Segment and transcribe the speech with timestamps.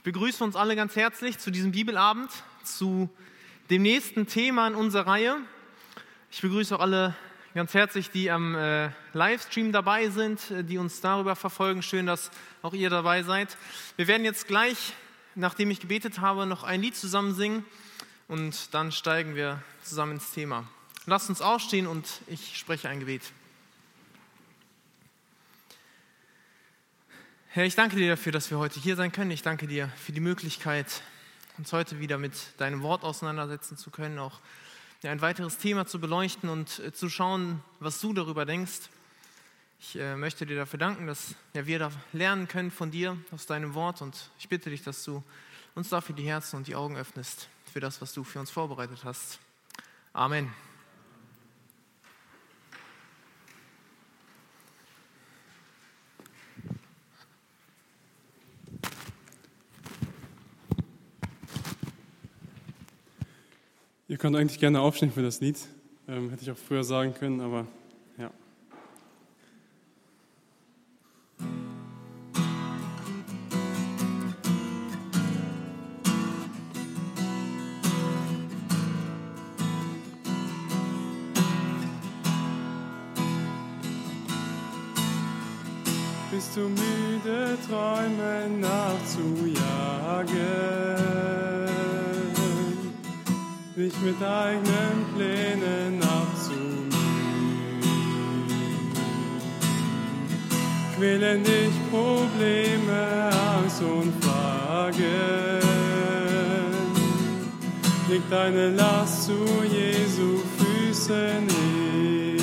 [0.00, 2.30] Ich begrüße uns alle ganz herzlich zu diesem Bibelabend,
[2.64, 3.10] zu
[3.68, 5.36] dem nächsten Thema in unserer Reihe.
[6.30, 7.14] Ich begrüße auch alle
[7.52, 11.82] ganz herzlich, die am äh, Livestream dabei sind, äh, die uns darüber verfolgen.
[11.82, 12.30] Schön, dass
[12.62, 13.58] auch ihr dabei seid.
[13.96, 14.94] Wir werden jetzt gleich,
[15.34, 17.66] nachdem ich gebetet habe, noch ein Lied zusammen singen
[18.26, 20.66] und dann steigen wir zusammen ins Thema.
[21.04, 23.34] Lasst uns aufstehen und ich spreche ein Gebet.
[27.52, 29.32] Herr, ich danke dir dafür, dass wir heute hier sein können.
[29.32, 31.02] Ich danke dir für die Möglichkeit,
[31.58, 34.38] uns heute wieder mit deinem Wort auseinandersetzen zu können, auch
[35.02, 38.88] ein weiteres Thema zu beleuchten und äh, zu schauen, was du darüber denkst.
[39.80, 43.74] Ich äh, möchte dir dafür danken, dass wir da lernen können von dir, aus deinem
[43.74, 44.00] Wort.
[44.00, 45.24] Und ich bitte dich, dass du
[45.74, 49.00] uns dafür die Herzen und die Augen öffnest, für das, was du für uns vorbereitet
[49.02, 49.40] hast.
[50.12, 50.52] Amen.
[64.10, 65.56] Ihr könnt eigentlich gerne aufstehen für das Lied.
[66.08, 67.64] Ähm, hätte ich auch früher sagen können, aber
[68.18, 68.28] ja.
[86.32, 89.70] Bist du müde, Träume nachzujagen?
[93.80, 96.90] Sich mit eigenen Plänen abzumühen.
[100.96, 105.00] Quälen dich Probleme, Angst und Fragen.
[108.10, 112.36] Leg deine Last zu Jesu Füßen hin.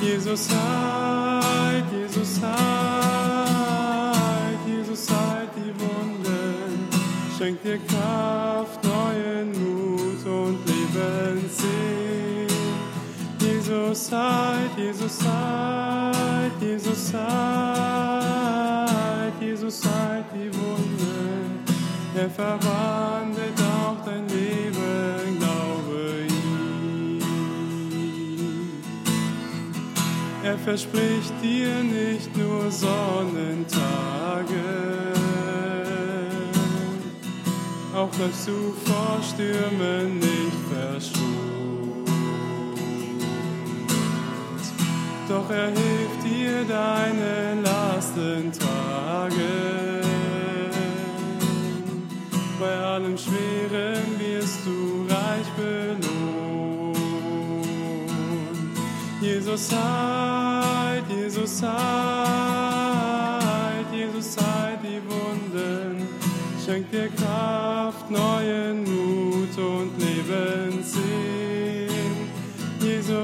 [0.00, 3.78] Jesus heilt, Jesus heilt,
[4.64, 6.88] Jesus heilt die Wunden,
[7.36, 8.37] schenkt dir Kraft
[14.10, 17.34] Heilt, Jesus heilt, Jesus heilt,
[19.38, 21.50] Jesus heilt die Wunde.
[22.16, 27.20] Er verwandelt auch dein Leben, glaube ihm.
[30.42, 33.84] Er verspricht dir nicht nur Sonnentage,
[37.94, 40.67] auch läufst du vor Stürmen nicht
[45.28, 50.02] doch er hilft dir deine Lasten tragen.
[52.58, 56.96] Bei allem Schweren wirst du reich belohnt.
[59.20, 61.76] Jesus heilt, Jesus heilt,
[63.92, 66.08] Jesus heilt die Wunden,
[66.64, 70.77] schenkt dir Kraft, neuen Mut und Lebenssinn.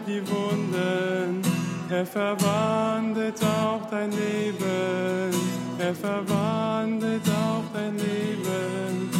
[0.07, 1.43] die Wunden.
[1.87, 5.29] Er verwandelt auch dein Leben,
[5.77, 9.11] er verwandelt auch dein Leben,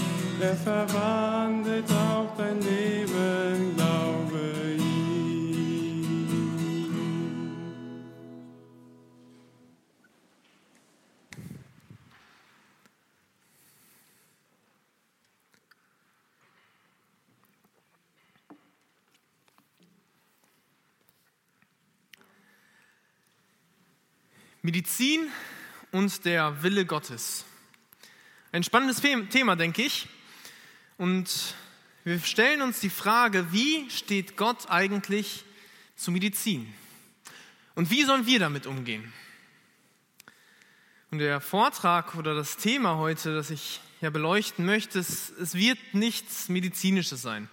[0.42, 3.15] er verwandelt auch dein Leben,
[24.66, 25.30] Medizin
[25.92, 27.46] und der Wille Gottes.
[28.52, 30.08] Ein spannendes Thema, denke ich.
[30.98, 31.54] Und
[32.04, 35.46] wir stellen uns die Frage, wie steht Gott eigentlich
[35.96, 36.74] zu Medizin?
[37.76, 39.14] Und wie sollen wir damit umgehen?
[41.12, 45.78] Und der Vortrag oder das Thema heute, das ich ja beleuchten möchte, es, es wird
[45.94, 47.50] nichts Medizinisches sein.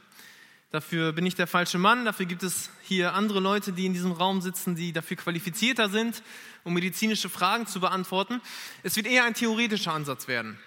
[0.72, 2.06] Dafür bin ich der falsche Mann.
[2.06, 6.22] Dafür gibt es hier andere Leute, die in diesem Raum sitzen, die dafür qualifizierter sind,
[6.64, 8.40] um medizinische Fragen zu beantworten.
[8.82, 10.58] Es wird eher ein theoretischer Ansatz werden.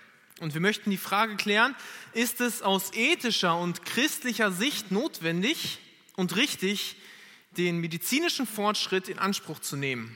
[0.42, 1.75] Und wir möchten die Frage klären,
[2.13, 5.80] ist es aus ethischer und christlicher Sicht notwendig
[6.16, 6.98] und richtig,
[7.58, 10.16] den medizinischen Fortschritt in Anspruch zu nehmen?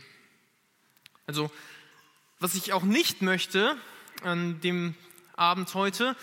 [1.26, 1.50] Also,
[2.38, 3.76] was ich auch nicht möchte
[4.22, 4.94] an dem
[5.36, 6.16] Abend heute,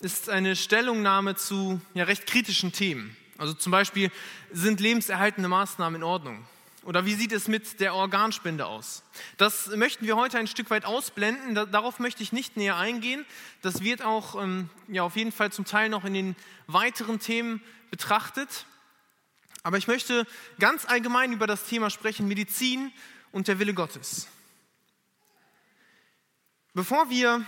[0.00, 3.16] ist eine Stellungnahme zu ja, recht kritischen Themen.
[3.38, 4.10] Also zum Beispiel,
[4.52, 6.46] sind lebenserhaltende Maßnahmen in Ordnung?
[6.84, 9.02] Oder wie sieht es mit der Organspende aus?
[9.38, 11.54] Das möchten wir heute ein Stück weit ausblenden.
[11.72, 13.24] darauf möchte ich nicht näher eingehen.
[13.62, 16.36] Das wird auch ähm, ja, auf jeden Fall zum Teil noch in den
[16.66, 18.66] weiteren Themen betrachtet.
[19.62, 20.26] Aber ich möchte
[20.58, 22.92] ganz allgemein über das Thema sprechen, Medizin
[23.32, 24.28] und der Wille Gottes.
[26.74, 27.46] Bevor wir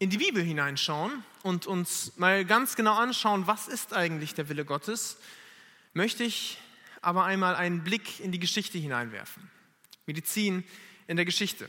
[0.00, 4.64] in die Bibel hineinschauen und uns mal ganz genau anschauen, was ist eigentlich der Wille
[4.64, 5.18] Gottes,
[5.92, 6.58] möchte ich
[7.00, 9.48] aber einmal einen Blick in die Geschichte hineinwerfen.
[10.06, 10.64] Medizin
[11.06, 11.68] in der Geschichte.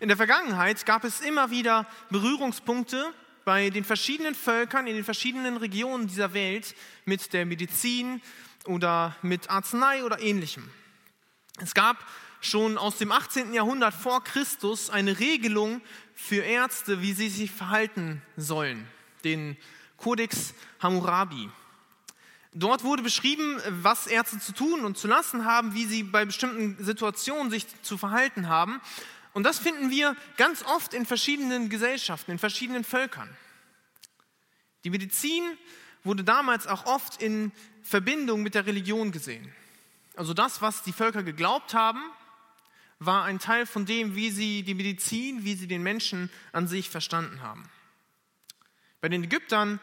[0.00, 3.12] In der Vergangenheit gab es immer wieder Berührungspunkte
[3.44, 8.22] bei den verschiedenen Völkern in den verschiedenen Regionen dieser Welt mit der Medizin,
[8.68, 10.70] oder mit Arznei oder ähnlichem.
[11.60, 11.96] Es gab
[12.40, 13.52] schon aus dem 18.
[13.52, 15.80] Jahrhundert vor Christus eine Regelung
[16.14, 18.86] für Ärzte, wie sie sich verhalten sollen,
[19.24, 19.56] den
[19.96, 21.50] Codex Hammurabi.
[22.54, 26.82] Dort wurde beschrieben, was Ärzte zu tun und zu lassen haben, wie sie bei bestimmten
[26.82, 28.80] Situationen sich zu verhalten haben.
[29.32, 33.28] Und das finden wir ganz oft in verschiedenen Gesellschaften, in verschiedenen Völkern.
[34.84, 35.44] Die Medizin
[36.04, 37.52] wurde damals auch oft in
[37.82, 39.52] Verbindung mit der Religion gesehen.
[40.16, 42.02] Also das, was die Völker geglaubt haben,
[42.98, 46.90] war ein Teil von dem, wie sie die Medizin, wie sie den Menschen an sich
[46.90, 47.68] verstanden haben.
[49.00, 49.80] Bei den Ägyptern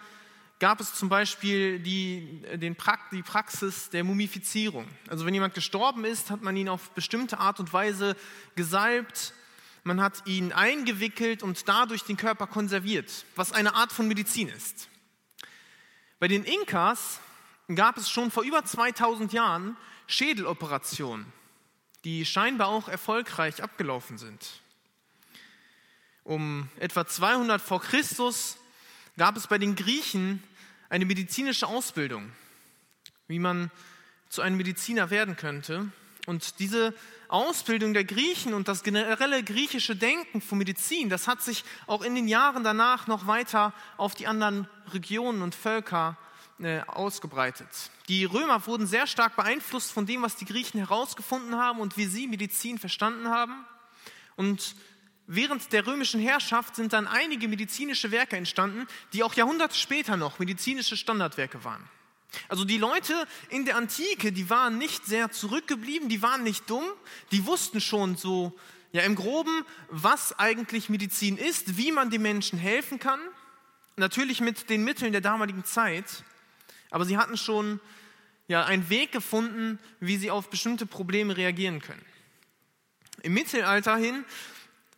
[0.59, 2.75] gab es zum Beispiel die, den,
[3.11, 4.87] die Praxis der Mumifizierung.
[5.07, 8.15] Also wenn jemand gestorben ist, hat man ihn auf bestimmte Art und Weise
[8.55, 9.33] gesalbt,
[9.83, 14.89] man hat ihn eingewickelt und dadurch den Körper konserviert, was eine Art von Medizin ist.
[16.19, 17.19] Bei den Inkas
[17.73, 19.77] gab es schon vor über 2000 Jahren
[20.07, 21.31] Schädeloperationen,
[22.05, 24.61] die scheinbar auch erfolgreich abgelaufen sind.
[26.23, 28.57] Um etwa 200 vor Christus
[29.17, 30.41] gab es bei den Griechen
[30.89, 32.31] eine medizinische Ausbildung,
[33.27, 33.71] wie man
[34.29, 35.91] zu einem Mediziner werden könnte.
[36.27, 36.93] Und diese
[37.27, 42.13] Ausbildung der Griechen und das generelle griechische Denken von Medizin, das hat sich auch in
[42.13, 46.17] den Jahren danach noch weiter auf die anderen Regionen und Völker
[46.87, 47.67] ausgebreitet.
[48.07, 52.05] Die Römer wurden sehr stark beeinflusst von dem, was die Griechen herausgefunden haben und wie
[52.05, 53.65] sie Medizin verstanden haben.
[54.35, 54.75] Und
[55.27, 60.39] während der römischen Herrschaft sind dann einige medizinische Werke entstanden, die auch Jahrhunderte später noch
[60.39, 61.83] medizinische Standardwerke waren.
[62.49, 63.13] Also die Leute
[63.49, 66.85] in der Antike, die waren nicht sehr zurückgeblieben, die waren nicht dumm,
[67.31, 68.57] die wussten schon so,
[68.91, 73.19] ja im groben, was eigentlich Medizin ist, wie man den Menschen helfen kann,
[73.95, 76.23] natürlich mit den Mitteln der damaligen Zeit,
[76.95, 77.81] aber sie hatten schon
[78.47, 82.05] ja, einen Weg gefunden, wie sie auf bestimmte Probleme reagieren können.
[83.21, 84.23] Im Mittelalter hin,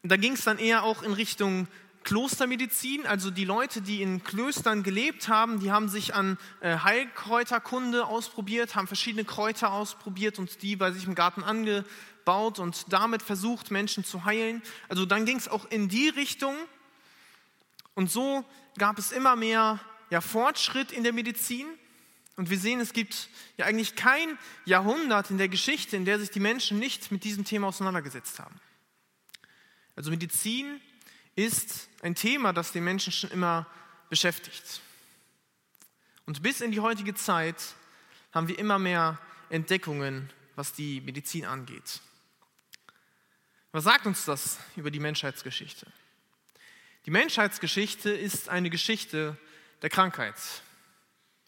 [0.04, 1.68] da ging es dann eher auch in Richtung
[2.04, 8.06] Klostermedizin, also die Leute, die in Klöstern gelebt haben, die haben sich an äh, Heilkräuterkunde
[8.06, 13.72] ausprobiert, haben verschiedene Kräuter ausprobiert und die bei sich im Garten angebaut und damit versucht,
[13.72, 14.62] Menschen zu heilen.
[14.88, 16.56] Also dann ging es auch in die Richtung
[17.96, 18.46] und so
[18.78, 19.80] gab es immer mehr
[20.12, 21.66] ja, Fortschritt in der Medizin.
[22.38, 26.30] Und wir sehen, es gibt ja eigentlich kein Jahrhundert in der Geschichte, in der sich
[26.30, 28.60] die Menschen nicht mit diesem Thema auseinandergesetzt haben.
[29.96, 30.80] Also Medizin
[31.36, 33.66] ist ein Thema, das den Menschen schon immer
[34.10, 34.82] beschäftigt.
[36.26, 37.56] Und bis in die heutige Zeit
[38.32, 39.20] haben wir immer mehr
[39.50, 42.02] Entdeckungen, was die Medizin angeht.
[43.72, 45.88] Was sagt uns das über die Menschheitsgeschichte?
[47.08, 49.38] Die Menschheitsgeschichte ist eine Geschichte
[49.82, 50.36] der Krankheit.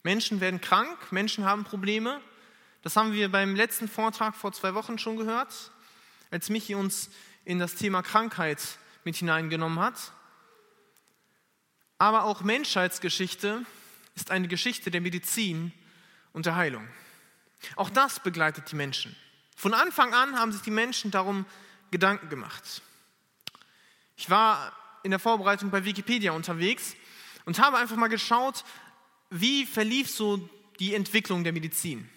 [0.02, 2.20] Menschen werden krank, Menschen haben Probleme.
[2.82, 5.70] Das haben wir beim letzten Vortrag vor zwei Wochen schon gehört,
[6.30, 7.10] als Michi uns
[7.44, 8.60] in das Thema Krankheit
[9.04, 10.12] mit hineingenommen hat.
[11.98, 13.64] Aber auch Menschheitsgeschichte
[14.14, 15.72] ist eine Geschichte der Medizin
[16.32, 16.88] und der Heilung.
[17.76, 19.14] Auch das begleitet die Menschen.
[19.54, 21.44] Von Anfang an haben sich die Menschen darum
[21.90, 22.80] Gedanken gemacht.
[24.16, 26.94] Ich war in der Vorbereitung bei Wikipedia unterwegs
[27.44, 28.64] und habe einfach mal geschaut,
[29.30, 32.08] wie verlief so die Entwicklung der Medizin.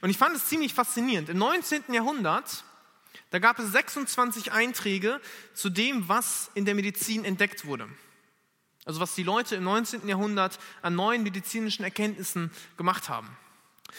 [0.00, 1.28] Und ich fand es ziemlich faszinierend.
[1.28, 1.84] Im 19.
[1.92, 2.64] Jahrhundert
[3.30, 5.20] da gab es 26 Einträge
[5.54, 7.88] zu dem, was in der Medizin entdeckt wurde.
[8.84, 10.08] Also was die Leute im 19.
[10.08, 13.28] Jahrhundert an neuen medizinischen Erkenntnissen gemacht haben.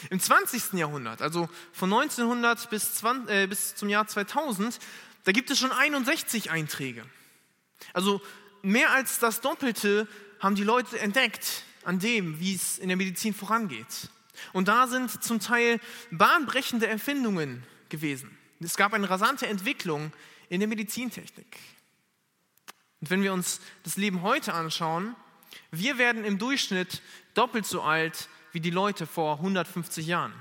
[0.10, 0.74] Im 20.
[0.74, 4.80] Jahrhundert, also von 1900 bis, 20, äh, bis zum Jahr 2000,
[5.26, 7.04] da gibt es schon 61 Einträge.
[7.94, 8.22] Also
[8.62, 10.08] mehr als das Doppelte
[10.40, 14.10] haben die Leute entdeckt an dem, wie es in der Medizin vorangeht.
[14.54, 15.80] Und da sind zum Teil
[16.12, 18.38] bahnbrechende Erfindungen gewesen.
[18.60, 20.12] Es gab eine rasante Entwicklung
[20.50, 21.58] in der Medizintechnik.
[23.02, 25.16] Und wenn wir uns das Leben heute anschauen,
[25.72, 27.02] wir werden im Durchschnitt
[27.34, 30.34] doppelt so alt wie die Leute vor 150 Jahren.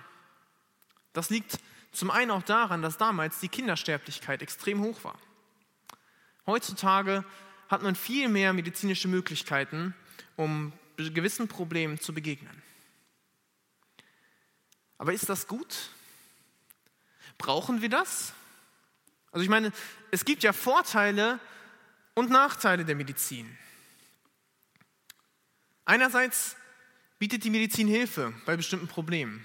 [1.12, 1.58] Das liegt
[1.92, 5.18] zum einen auch daran, dass damals die Kindersterblichkeit extrem hoch war.
[6.46, 7.24] Heutzutage
[7.68, 9.94] hat man viel mehr medizinische Möglichkeiten,
[10.36, 12.62] um gewissen Problemen zu begegnen.
[14.98, 15.90] Aber ist das gut?
[17.38, 18.32] Brauchen wir das?
[19.30, 19.72] Also ich meine,
[20.10, 21.38] es gibt ja Vorteile
[22.14, 23.56] und Nachteile der Medizin.
[25.84, 26.56] Einerseits
[27.18, 29.44] bietet die Medizin Hilfe bei bestimmten Problemen.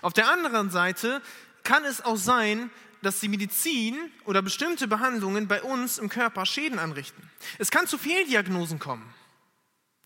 [0.00, 1.20] Auf der anderen Seite
[1.64, 2.70] kann es auch sein,
[3.02, 7.30] dass die Medizin oder bestimmte Behandlungen bei uns im Körper Schäden anrichten.
[7.58, 9.12] Es kann zu Fehldiagnosen kommen.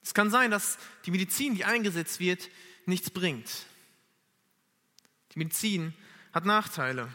[0.08, 2.48] Es kann sein, dass die Medizin, die eingesetzt wird,
[2.86, 3.46] nichts bringt.
[5.34, 5.92] Die Medizin
[6.32, 7.12] hat Nachteile.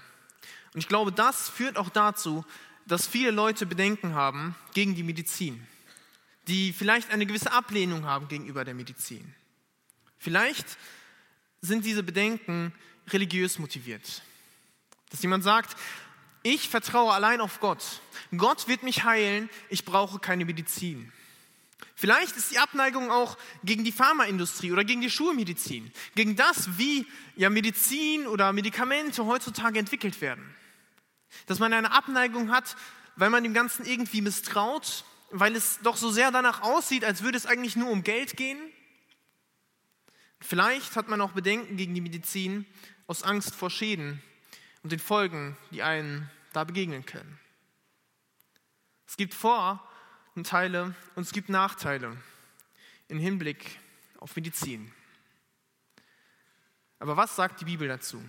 [0.75, 2.45] Und ich glaube, das führt auch dazu,
[2.85, 5.65] dass viele Leute Bedenken haben gegen die Medizin,
[6.47, 9.33] die vielleicht eine gewisse Ablehnung haben gegenüber der Medizin.
[10.19, 10.77] Vielleicht
[11.61, 12.75] sind diese Bedenken
[13.07, 14.21] religiös motiviert.
[15.09, 15.75] Dass jemand sagt,
[16.43, 18.01] ich vertraue allein auf Gott.
[18.37, 21.11] Gott wird mich heilen, ich brauche keine Medizin.
[21.95, 27.07] Vielleicht ist die Abneigung auch gegen die Pharmaindustrie oder gegen die Schulmedizin, gegen das, wie
[27.35, 30.55] ja Medizin oder Medikamente heutzutage entwickelt werden.
[31.45, 32.75] Dass man eine Abneigung hat,
[33.15, 37.37] weil man dem Ganzen irgendwie misstraut, weil es doch so sehr danach aussieht, als würde
[37.37, 38.59] es eigentlich nur um Geld gehen.
[40.39, 42.65] Vielleicht hat man auch Bedenken gegen die Medizin
[43.07, 44.21] aus Angst vor Schäden
[44.83, 47.39] und den Folgen, die einen da begegnen können.
[49.07, 49.87] Es gibt Vor-
[50.35, 52.17] und Teile und es gibt Nachteile
[53.07, 53.79] im Hinblick
[54.19, 54.91] auf Medizin.
[56.99, 58.23] Aber was sagt die Bibel dazu?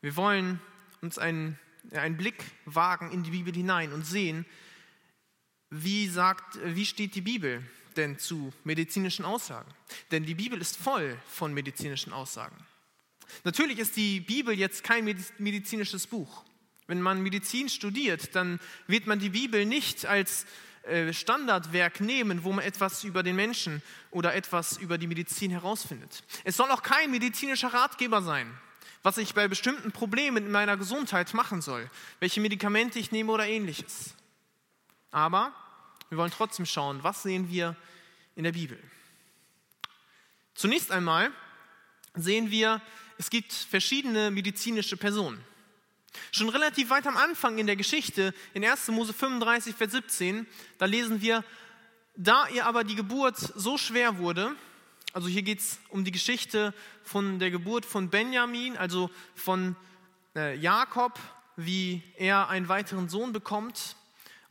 [0.00, 0.60] Wir wollen
[1.02, 1.58] uns einen,
[1.92, 4.46] einen Blick wagen in die Bibel hinein und sehen,
[5.68, 7.62] wie, sagt, wie steht die Bibel
[7.96, 9.72] denn zu medizinischen Aussagen?
[10.10, 12.56] Denn die Bibel ist voll von medizinischen Aussagen.
[13.44, 15.04] Natürlich ist die Bibel jetzt kein
[15.38, 16.44] medizinisches Buch.
[16.90, 20.44] Wenn man Medizin studiert, dann wird man die Bibel nicht als
[20.82, 23.80] äh, Standardwerk nehmen, wo man etwas über den Menschen
[24.10, 26.24] oder etwas über die Medizin herausfindet.
[26.44, 28.52] Es soll auch kein medizinischer Ratgeber sein
[29.02, 33.46] was ich bei bestimmten Problemen in meiner Gesundheit machen soll, welche Medikamente ich nehme oder
[33.46, 34.14] ähnliches.
[35.10, 35.54] Aber
[36.10, 37.76] wir wollen trotzdem schauen, was sehen wir
[38.34, 38.78] in der Bibel.
[40.54, 41.30] Zunächst einmal
[42.14, 42.82] sehen wir,
[43.16, 45.42] es gibt verschiedene medizinische Personen.
[46.32, 48.88] Schon relativ weit am Anfang in der Geschichte, in 1.
[48.88, 50.46] Mose 35, Vers 17,
[50.78, 51.44] da lesen wir,
[52.16, 54.54] da ihr aber die Geburt so schwer wurde,
[55.12, 59.74] also hier geht es um die Geschichte von der Geburt von Benjamin, also von
[60.36, 61.18] äh, Jakob,
[61.56, 63.96] wie er einen weiteren Sohn bekommt.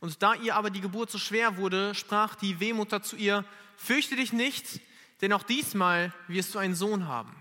[0.00, 3.44] Und da ihr aber die Geburt so schwer wurde, sprach die Wehmutter zu ihr,
[3.76, 4.80] fürchte dich nicht,
[5.22, 7.34] denn auch diesmal wirst du einen Sohn haben.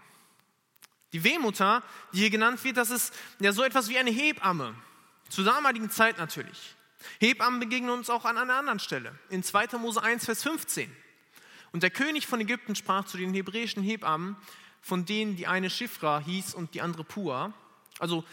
[1.13, 4.75] Die Wehmutter, die hier genannt wird, das ist ja so etwas wie eine Hebamme.
[5.29, 6.75] Zur damaligen Zeit natürlich.
[7.19, 9.17] Hebammen begegnen uns auch an einer anderen Stelle.
[9.29, 9.77] In 2.
[9.77, 10.93] Mose 1, Vers 15.
[11.71, 14.35] Und der König von Ägypten sprach zu den hebräischen Hebammen,
[14.81, 17.53] von denen die eine Shifra hieß und die andere Pua.
[17.99, 18.23] Also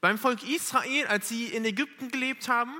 [0.00, 2.74] beim Volk Israel, als sie in Ägypten gelebt haben,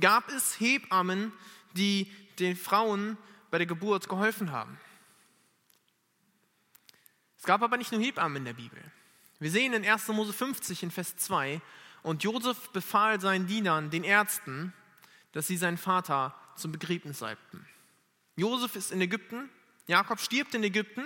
[0.00, 1.32] gab es Hebammen,
[1.72, 3.16] die den Frauen
[3.50, 4.78] bei der Geburt geholfen haben.
[7.40, 8.78] Es gab aber nicht nur Hebammen in der Bibel.
[9.38, 10.08] Wir sehen in 1.
[10.08, 11.62] Mose 50 in Vers 2,
[12.02, 14.74] und Josef befahl seinen Dienern, den Ärzten,
[15.32, 17.66] dass sie seinen Vater zum Begräbnis salbten.
[18.36, 19.48] Josef ist in Ägypten,
[19.86, 21.02] Jakob stirbt in Ägypten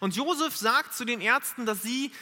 [0.00, 2.12] und Josef sagt zu den Ärzten, dass sie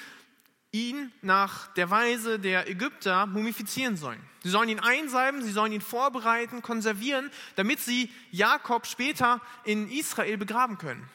[0.70, 4.22] ihn nach der Weise der Ägypter mumifizieren sollen.
[4.44, 10.38] Sie sollen ihn einsalben, sie sollen ihn vorbereiten, konservieren, damit sie Jakob später in Israel
[10.38, 11.08] begraben können.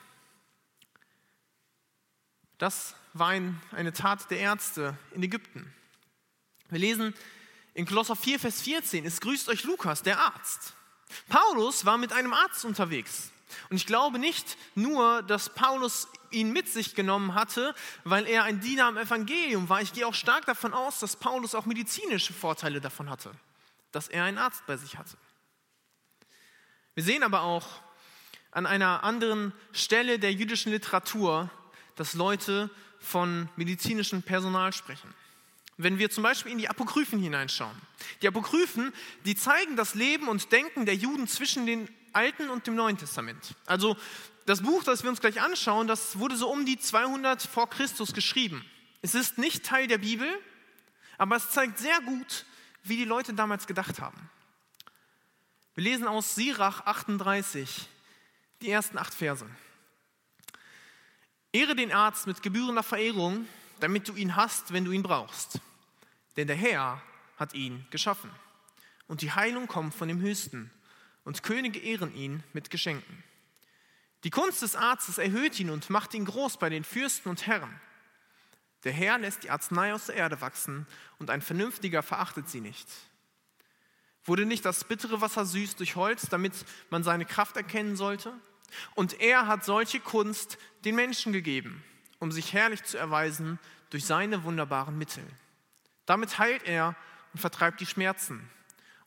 [2.58, 5.74] Das war ein, eine Tat der Ärzte in Ägypten.
[6.70, 7.14] Wir lesen
[7.74, 10.74] in Kolosser 4, Vers 14, es grüßt euch Lukas, der Arzt.
[11.30, 13.32] Paulus war mit einem Arzt unterwegs.
[13.70, 18.60] Und ich glaube nicht nur, dass Paulus ihn mit sich genommen hatte, weil er ein
[18.60, 19.82] Diener am Evangelium war.
[19.82, 23.32] Ich gehe auch stark davon aus, dass Paulus auch medizinische Vorteile davon hatte,
[23.92, 25.18] dass er einen Arzt bei sich hatte.
[26.96, 27.68] Wir sehen aber auch
[28.52, 31.50] an einer anderen Stelle der jüdischen Literatur,
[31.96, 32.70] dass Leute
[33.00, 35.14] von medizinischem Personal sprechen.
[35.78, 37.76] Wenn wir zum Beispiel in die Apokryphen hineinschauen.
[38.22, 38.94] Die Apokryphen,
[39.26, 43.56] die zeigen das Leben und Denken der Juden zwischen den Alten und dem Neuen Testament.
[43.66, 43.98] Also
[44.46, 48.14] das Buch, das wir uns gleich anschauen, das wurde so um die 200 vor Christus
[48.14, 48.64] geschrieben.
[49.02, 50.28] Es ist nicht Teil der Bibel,
[51.18, 52.46] aber es zeigt sehr gut,
[52.84, 54.30] wie die Leute damals gedacht haben.
[55.76, 57.90] Wir lesen aus Sirach 38
[58.62, 59.46] die ersten acht Verse.
[61.54, 63.48] Ehre den Arzt mit gebührender Verehrung,
[63.80, 65.60] damit du ihn hast, wenn du ihn brauchst.
[66.36, 67.02] Denn der Herr
[67.38, 68.32] hat ihn geschaffen.
[69.08, 70.72] Und die Heilung kommt von dem Höchsten
[71.24, 73.24] und Könige ehren ihn mit Geschenken.
[74.24, 77.80] Die Kunst des Arztes erhöht ihn und macht ihn groß bei den Fürsten und Herren.
[78.84, 80.88] Der Herr lässt die Arznei aus der Erde wachsen
[81.20, 82.88] und ein Vernünftiger verachtet sie nicht.
[84.26, 86.54] Wurde nicht das bittere Wasser süß durch Holz, damit
[86.90, 88.34] man seine Kraft erkennen sollte?
[88.96, 91.84] Und er hat solche Kunst den Menschen gegeben,
[92.20, 93.60] um sich herrlich zu erweisen
[93.90, 95.26] durch seine wunderbaren Mittel.
[96.06, 96.96] Damit heilt er
[97.34, 98.50] und vertreibt die Schmerzen.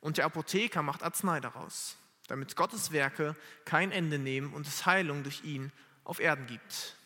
[0.00, 1.97] Und der Apotheker macht Arznei daraus,
[2.28, 5.73] damit Gottes Werke kein Ende nehmen und es Heilung durch ihn
[6.04, 6.97] auf Erden gibt.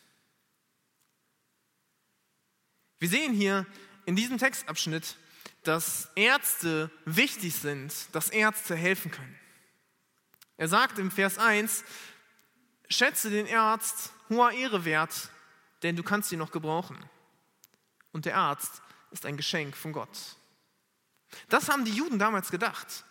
[2.98, 3.66] Wir sehen hier
[4.04, 5.16] in diesem Textabschnitt,
[5.62, 9.38] dass Ärzte wichtig sind, dass Ärzte helfen können.
[10.56, 11.84] Er sagt im Vers 1,
[12.90, 15.30] schätze den Arzt hoher Ehre wert,
[15.82, 16.98] denn du kannst ihn noch gebrauchen.
[18.12, 20.36] Und der Arzt ist ein Geschenk von Gott.
[21.48, 23.04] Das haben die Juden damals gedacht.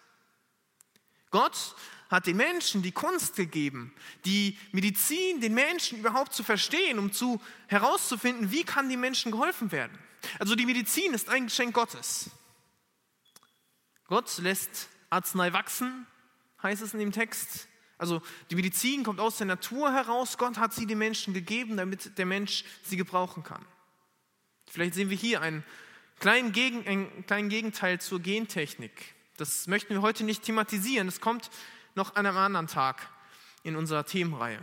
[1.31, 1.75] Gott
[2.09, 3.93] hat den Menschen die Kunst gegeben,
[4.25, 9.71] die Medizin den Menschen überhaupt zu verstehen, um zu herauszufinden, wie kann den Menschen geholfen
[9.71, 9.97] werden.
[10.39, 12.31] Also die Medizin ist ein Geschenk Gottes.
[14.07, 16.07] Gott lässt Arznei wachsen,
[16.63, 17.67] heißt es in dem Text.
[17.99, 20.37] Also die Medizin kommt aus der Natur heraus.
[20.37, 23.63] Gott hat sie den Menschen gegeben, damit der Mensch sie gebrauchen kann.
[24.67, 25.63] Vielleicht sehen wir hier einen
[26.19, 29.13] kleinen, Gegen, einen kleinen Gegenteil zur Gentechnik.
[29.37, 31.07] Das möchten wir heute nicht thematisieren.
[31.07, 31.51] Das kommt
[31.93, 33.09] noch an einem anderen Tag
[33.63, 34.61] in unserer Themenreihe.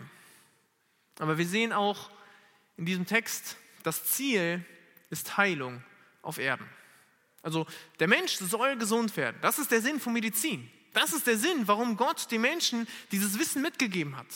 [1.19, 2.11] Aber wir sehen auch
[2.79, 4.65] in diesem Text, das Ziel
[5.11, 5.83] ist Heilung
[6.23, 6.67] auf Erden.
[7.43, 7.67] Also
[8.01, 9.37] der Mensch soll gesund werden.
[9.43, 10.71] Das ist der Sinn von Medizin.
[10.97, 14.27] Das ist der Sinn, warum Gott den Menschen dieses Wissen mitgegeben hat.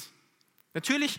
[0.74, 1.18] Natürlich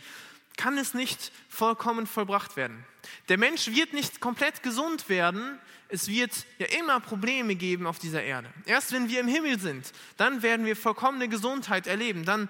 [0.55, 2.85] kann es nicht vollkommen vollbracht werden.
[3.27, 5.57] Der Mensch wird nicht komplett gesund werden.
[5.89, 8.53] Es wird ja immer Probleme geben auf dieser Erde.
[8.67, 12.23] Erst wenn wir im Himmel sind, dann werden wir vollkommene Gesundheit erleben.
[12.23, 12.47] Dann,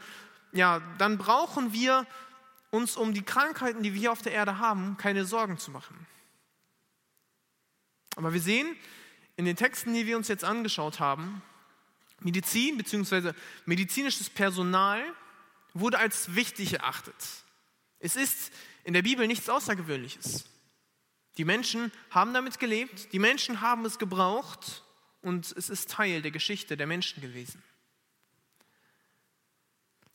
[0.51, 2.05] ja, dann brauchen wir
[2.71, 5.95] uns um die Krankheiten, die wir hier auf der Erde haben, keine Sorgen zu machen.
[8.17, 8.75] Aber wir sehen,
[9.37, 11.41] in den Texten, die wir uns jetzt angeschaut haben,
[12.21, 13.33] Medizin bzw.
[13.65, 15.03] medizinisches Personal
[15.73, 17.15] wurde als wichtig erachtet.
[17.99, 18.51] Es ist
[18.83, 20.45] in der Bibel nichts Außergewöhnliches.
[21.37, 24.83] Die Menschen haben damit gelebt, die Menschen haben es gebraucht
[25.21, 27.63] und es ist Teil der Geschichte der Menschen gewesen.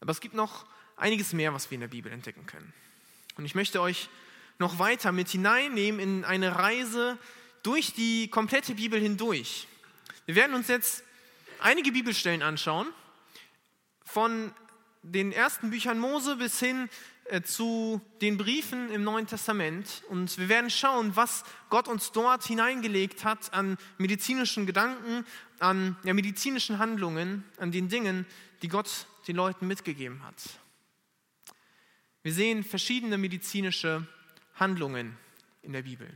[0.01, 0.66] Aber es gibt noch
[0.97, 2.73] einiges mehr, was wir in der Bibel entdecken können.
[3.37, 4.09] Und ich möchte euch
[4.59, 7.19] noch weiter mit hineinnehmen in eine Reise
[7.62, 9.69] durch die komplette Bibel hindurch.
[10.27, 11.03] Wir werden uns jetzt
[11.61, 12.88] einige Bibelstellen anschauen,
[14.05, 14.53] von
[15.03, 16.88] den ersten Büchern Mose bis hin
[17.27, 20.03] äh, zu den Briefen im Neuen Testament.
[20.09, 25.25] Und wir werden schauen, was Gott uns dort hineingelegt hat an medizinischen Gedanken,
[25.59, 28.27] an ja, medizinischen Handlungen, an den Dingen,
[28.62, 30.37] die Gott den Leuten mitgegeben hat.
[32.23, 34.07] Wir sehen verschiedene medizinische
[34.55, 35.16] Handlungen
[35.62, 36.09] in der Bibel.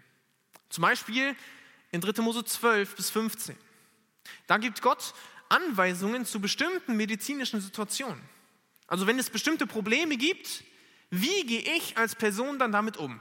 [0.68, 1.36] Zum Beispiel
[1.92, 2.22] in 3.
[2.22, 3.56] Mose 12 bis 15.
[4.46, 5.14] Da gibt Gott
[5.48, 8.22] Anweisungen zu bestimmten medizinischen Situationen.
[8.86, 10.64] Also wenn es bestimmte Probleme gibt,
[11.10, 13.20] wie gehe ich als Person dann damit um?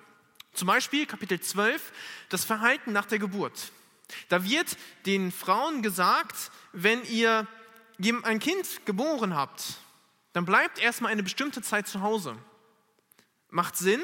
[0.53, 1.91] Zum Beispiel Kapitel 12,
[2.29, 3.71] das Verhalten nach der Geburt.
[4.29, 7.47] Da wird den Frauen gesagt, wenn ihr
[8.23, 9.75] ein Kind geboren habt,
[10.33, 12.37] dann bleibt erstmal eine bestimmte Zeit zu Hause.
[13.49, 14.01] Macht Sinn.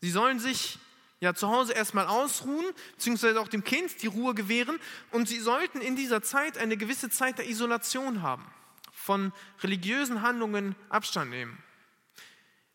[0.00, 0.78] Sie sollen sich
[1.20, 4.78] ja zu Hause erstmal ausruhen, beziehungsweise auch dem Kind die Ruhe gewähren.
[5.10, 8.44] Und sie sollten in dieser Zeit eine gewisse Zeit der Isolation haben,
[8.92, 11.62] von religiösen Handlungen Abstand nehmen.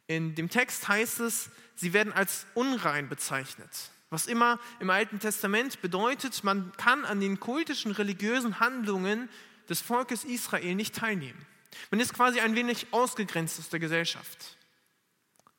[0.08, 3.92] In dem Text heißt es, sie werden als unrein bezeichnet.
[4.10, 9.30] Was immer im Alten Testament bedeutet, man kann an den kultischen religiösen Handlungen
[9.70, 11.46] des Volkes Israel nicht teilnehmen.
[11.92, 14.58] Man ist quasi ein wenig ausgegrenzt aus der Gesellschaft.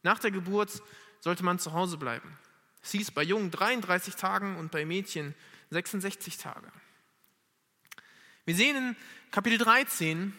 [0.02, 0.82] Nach der Geburt
[1.20, 2.38] sollte man zu Hause bleiben.
[2.82, 5.34] Hieß bei Jungen 33 Tagen und bei Mädchen
[5.70, 6.70] 66 Tage.
[8.44, 8.96] Wir sehen in
[9.30, 10.32] Kapitel 13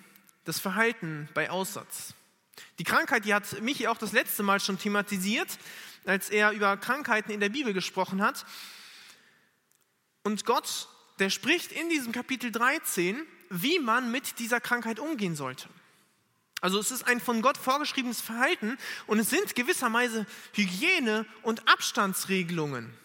[0.44, 2.14] das Verhalten bei Aussatz.
[2.80, 5.58] Die Krankheit, die hat Michi auch das letzte Mal schon thematisiert,
[6.06, 8.46] als er über Krankheiten in der Bibel gesprochen hat.
[10.24, 15.70] Und Gott, der spricht in diesem Kapitel 13, wie man mit dieser Krankheit umgehen sollte.
[16.64, 22.98] Also es ist ein von Gott vorgeschriebenes Verhalten und es sind gewisserweise Hygiene- und Abstandsregelungen,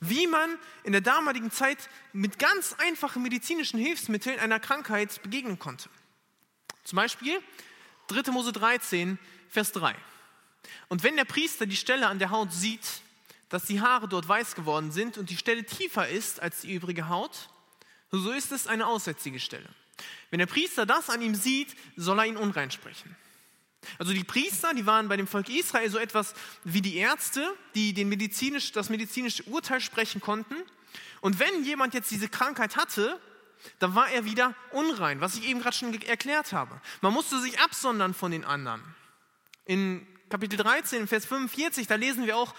[0.00, 5.88] wie man in der damaligen Zeit mit ganz einfachen medizinischen Hilfsmitteln einer Krankheit begegnen konnte.
[6.84, 7.40] Zum Beispiel
[8.08, 8.30] 3.
[8.30, 9.18] Mose 13,
[9.48, 9.96] Vers 3.
[10.88, 13.00] Und wenn der Priester die Stelle an der Haut sieht,
[13.48, 17.08] dass die Haare dort weiß geworden sind und die Stelle tiefer ist als die übrige
[17.08, 17.48] Haut,
[18.10, 19.70] so ist es eine aussätzige Stelle.
[20.30, 23.16] Wenn der Priester das an ihm sieht, soll er ihn unrein sprechen.
[23.98, 27.94] Also die Priester, die waren bei dem Volk Israel so etwas wie die Ärzte, die
[27.94, 30.56] den medizinisch, das medizinische Urteil sprechen konnten.
[31.20, 33.18] Und wenn jemand jetzt diese Krankheit hatte,
[33.78, 36.80] dann war er wieder unrein, was ich eben gerade schon erklärt habe.
[37.00, 38.82] Man musste sich absondern von den anderen.
[39.64, 42.54] In Kapitel 13, Vers 45, da lesen wir auch,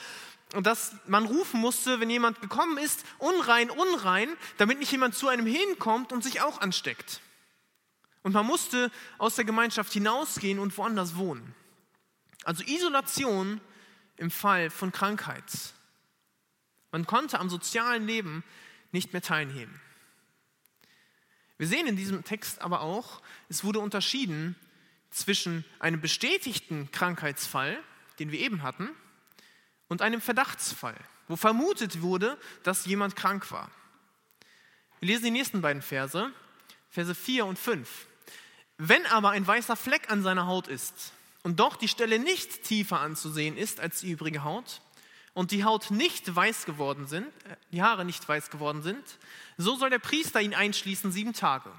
[0.61, 5.45] dass man rufen musste, wenn jemand gekommen ist, unrein, unrein, damit nicht jemand zu einem
[5.45, 7.21] hinkommt und sich auch ansteckt.
[8.29, 11.55] Und man musste aus der Gemeinschaft hinausgehen und woanders wohnen.
[12.43, 13.59] Also Isolation
[14.17, 15.51] im Fall von Krankheit.
[16.91, 18.43] Man konnte am sozialen Leben
[18.91, 19.81] nicht mehr teilnehmen.
[21.57, 24.55] Wir sehen in diesem Text aber auch, es wurde unterschieden
[25.09, 27.79] zwischen einem bestätigten Krankheitsfall,
[28.19, 28.91] den wir eben hatten,
[29.87, 33.71] und einem Verdachtsfall, wo vermutet wurde, dass jemand krank war.
[34.99, 36.31] Wir lesen die nächsten beiden Verse,
[36.91, 38.05] Verse 4 und 5.
[38.81, 41.11] Wenn aber ein weißer Fleck an seiner Haut ist
[41.43, 44.79] und doch die Stelle nicht tiefer anzusehen ist als die übrige Haut
[45.33, 49.03] und die Haut nicht weiß geworden sind, äh, die Haare nicht weiß geworden sind,
[49.57, 51.69] so soll der Priester ihn einschließen sieben Tage.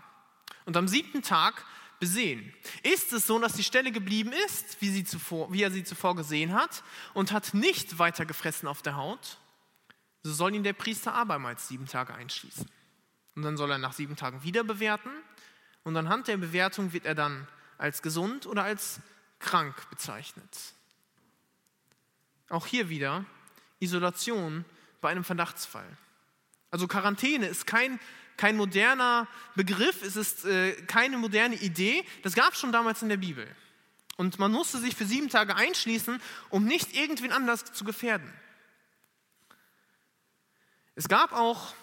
[0.67, 1.65] Und am siebten Tag
[2.01, 2.53] besehen.
[2.83, 6.53] Ist es so, dass die Stelle geblieben ist, wie, zuvor, wie er sie zuvor gesehen
[6.53, 6.85] hat,
[7.15, 9.39] und hat nicht weiter gefressen auf der Haut,
[10.23, 12.69] so soll ihn der Priester abermals sieben Tage einschließen.
[13.37, 15.11] Und dann soll er nach sieben Tagen wieder bewerten
[15.85, 17.47] und anhand der Bewertung wird er dann
[17.79, 19.01] als gesund oder als
[19.39, 20.75] krank bezeichnet.
[22.49, 23.25] Auch hier wieder
[23.79, 24.65] Isolation
[25.01, 25.87] bei einem Verdachtsfall.
[26.71, 27.99] Also Quarantäne ist kein,
[28.37, 32.05] kein moderner Begriff, es ist äh, keine moderne Idee.
[32.23, 33.47] Das gab es schon damals in der Bibel.
[34.17, 38.31] Und man musste sich für sieben Tage einschließen, um nicht irgendwen anders zu gefährden.
[40.95, 41.75] Es gab auch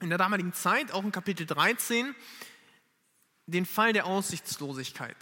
[0.00, 2.14] in der damaligen Zeit, auch in Kapitel 13,
[3.46, 5.16] den Fall der Aussichtslosigkeit.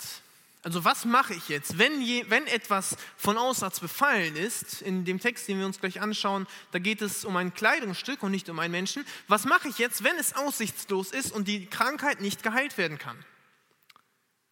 [0.62, 4.82] Also was mache ich jetzt, wenn, je, wenn etwas von Aussatz befallen ist?
[4.82, 8.30] In dem Text, den wir uns gleich anschauen, da geht es um ein Kleidungsstück und
[8.30, 9.06] nicht um einen Menschen.
[9.26, 13.16] Was mache ich jetzt, wenn es aussichtslos ist und die Krankheit nicht geheilt werden kann?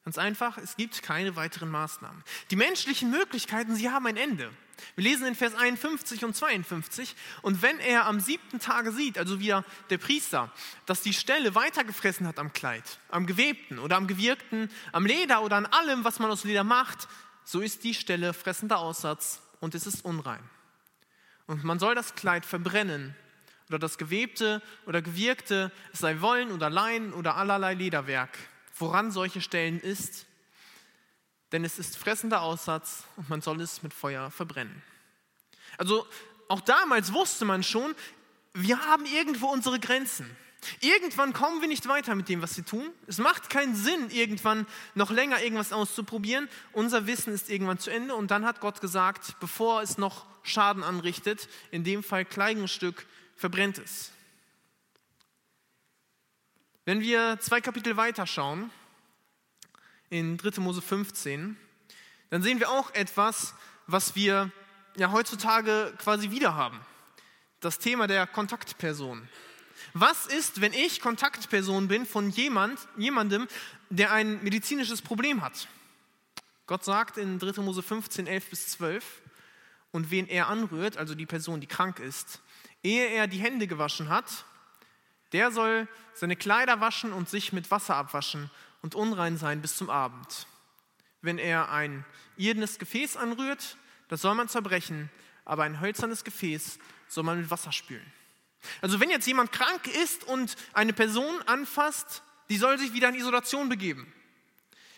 [0.09, 2.25] Ganz einfach, es gibt keine weiteren Maßnahmen.
[2.51, 4.51] Die menschlichen Möglichkeiten, sie haben ein Ende.
[4.97, 9.39] Wir lesen in Vers 51 und 52, und wenn er am siebten Tage sieht, also
[9.39, 9.55] wie
[9.91, 10.51] der Priester,
[10.87, 15.57] dass die Stelle weitergefressen hat am Kleid, am gewebten oder am gewirkten, am Leder oder
[15.57, 17.07] an allem, was man aus Leder macht,
[17.45, 20.43] so ist die Stelle fressender Aussatz und es ist unrein.
[21.47, 23.15] Und man soll das Kleid verbrennen
[23.69, 28.39] oder das gewebte oder gewirkte, es sei Wollen oder Leinen oder allerlei Lederwerk
[28.79, 30.27] woran solche Stellen ist,
[31.53, 34.83] denn es ist fressender Aussatz und man soll es mit Feuer verbrennen.
[35.79, 36.07] Also
[36.49, 37.95] auch damals wusste man schon,
[38.55, 40.29] wir haben irgendwo unsere Grenzen.
[40.81, 42.91] Irgendwann kommen wir nicht weiter mit dem, was wir tun.
[43.07, 46.49] Es macht keinen Sinn, irgendwann noch länger irgendwas auszuprobieren.
[46.73, 50.83] Unser Wissen ist irgendwann zu Ende und dann hat Gott gesagt, bevor es noch Schaden
[50.83, 54.11] anrichtet, in dem Fall Kleidungsstück, verbrennt es.
[56.89, 58.71] Wenn wir zwei Kapitel weiter schauen,
[60.09, 60.59] in 3.
[60.63, 61.55] Mose 15,
[62.31, 63.53] dann sehen wir auch etwas,
[63.87, 64.51] was wir
[64.97, 66.81] ja heutzutage quasi wieder haben.
[67.61, 69.29] Das Thema der Kontaktperson.
[69.93, 73.49] Was ist, wenn ich Kontaktperson bin von jemand, jemandem,
[73.91, 75.69] der ein medizinisches Problem hat?
[76.67, 77.61] Gott sagt in 3.
[77.61, 79.05] Mose 15, 11 bis 12,
[79.91, 82.41] und wen er anrührt, also die Person, die krank ist,
[82.83, 84.47] ehe er die Hände gewaschen hat
[85.33, 88.51] der soll seine Kleider waschen und sich mit Wasser abwaschen
[88.83, 90.47] und unrein sein bis zum Abend.
[91.21, 92.05] Wenn er ein
[92.37, 93.77] irdenes Gefäß anrührt,
[94.09, 95.11] das soll man zerbrechen,
[95.45, 98.13] aber ein hölzernes Gefäß soll man mit Wasser spülen.
[98.81, 103.15] Also wenn jetzt jemand krank ist und eine Person anfasst, die soll sich wieder in
[103.15, 104.13] Isolation begeben.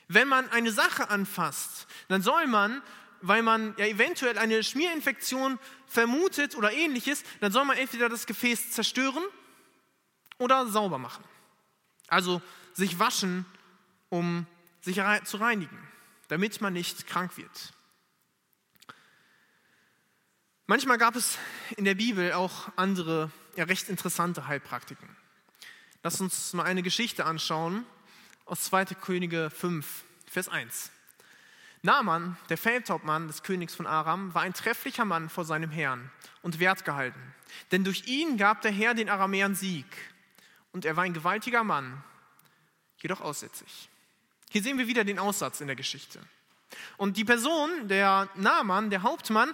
[0.08, 2.82] Wenn man eine Sache anfasst, dann soll man,
[3.20, 8.72] weil man ja eventuell eine Schmierinfektion vermutet oder ähnliches, dann soll man entweder das Gefäß
[8.72, 9.22] zerstören
[10.40, 11.22] oder sauber machen.
[12.08, 13.44] Also sich waschen,
[14.08, 14.46] um
[14.80, 15.78] sich zu reinigen,
[16.28, 17.72] damit man nicht krank wird.
[20.66, 21.38] Manchmal gab es
[21.76, 25.08] in der Bibel auch andere, ja recht interessante Heilpraktiken.
[26.02, 27.84] Lass uns mal eine Geschichte anschauen
[28.46, 28.86] aus 2.
[28.86, 30.90] Könige 5, Vers 1.
[31.82, 36.10] Naaman, der Feldhauptmann des Königs von Aram, war ein trefflicher Mann vor seinem Herrn
[36.42, 37.20] und wertgehalten.
[37.72, 39.86] Denn durch ihn gab der Herr den Aramäern Sieg
[40.72, 42.02] und er war ein gewaltiger Mann,
[42.98, 43.88] jedoch aussätzig.
[44.50, 46.20] Hier sehen wir wieder den Aussatz in der Geschichte.
[46.96, 49.52] Und die Person, der Naaman, der Hauptmann,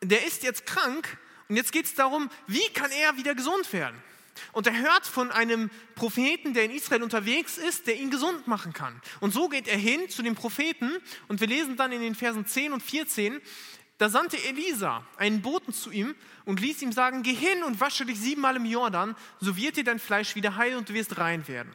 [0.00, 4.00] der ist jetzt krank und jetzt geht es darum, wie kann er wieder gesund werden?
[4.52, 8.72] und er hört von einem Propheten, der in Israel unterwegs ist, der ihn gesund machen
[8.72, 9.00] kann.
[9.20, 10.90] Und so geht er hin zu dem Propheten
[11.28, 13.40] und wir lesen dann in den Versen 10 und 14,
[14.00, 16.14] da sandte Elisa einen Boten zu ihm
[16.46, 19.84] und ließ ihm sagen, geh hin und wasche dich siebenmal im Jordan, so wird dir
[19.84, 21.70] dein Fleisch wieder heil und du wirst rein werden.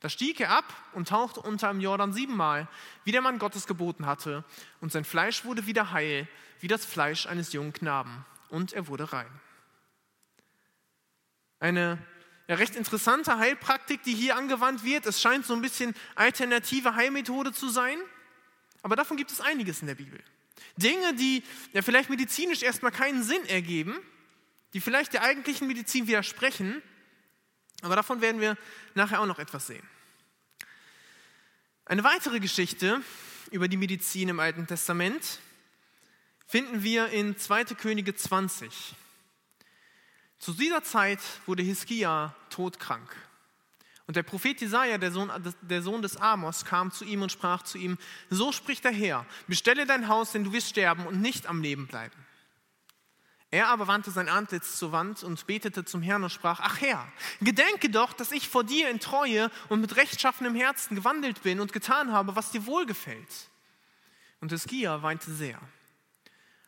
[0.00, 2.68] Da stieg er ab und tauchte unter im Jordan siebenmal,
[3.04, 4.44] wie der Mann Gottes geboten hatte,
[4.82, 6.28] und sein Fleisch wurde wieder heil,
[6.60, 9.30] wie das Fleisch eines jungen Knaben, und er wurde rein.
[11.60, 11.96] Eine
[12.46, 15.06] ja, recht interessante Heilpraktik, die hier angewandt wird.
[15.06, 17.96] Es scheint so ein bisschen alternative Heilmethode zu sein,
[18.82, 20.22] aber davon gibt es einiges in der Bibel.
[20.76, 21.42] Dinge, die
[21.72, 23.98] ja vielleicht medizinisch erstmal keinen Sinn ergeben,
[24.74, 26.82] die vielleicht der eigentlichen Medizin widersprechen,
[27.82, 28.56] aber davon werden wir
[28.94, 29.86] nachher auch noch etwas sehen.
[31.84, 33.00] Eine weitere Geschichte
[33.50, 35.40] über die Medizin im Alten Testament
[36.46, 37.64] finden wir in 2.
[37.64, 38.94] Könige 20.
[40.38, 43.14] Zu dieser Zeit wurde Hiskia todkrank.
[44.08, 47.62] Und der Prophet Jesaja, der Sohn, der Sohn des Amos, kam zu ihm und sprach
[47.62, 47.98] zu ihm:
[48.30, 51.86] So spricht der Herr: Bestelle dein Haus, denn du wirst sterben und nicht am Leben
[51.86, 52.16] bleiben.
[53.50, 57.06] Er aber wandte sein Antlitz zur Wand und betete zum Herrn und sprach, ach Herr,
[57.40, 61.72] gedenke doch, dass ich vor dir in Treue und mit rechtschaffenem Herzen gewandelt bin und
[61.72, 63.48] getan habe, was dir wohlgefällt.
[64.40, 65.58] Und Hiskia weinte sehr.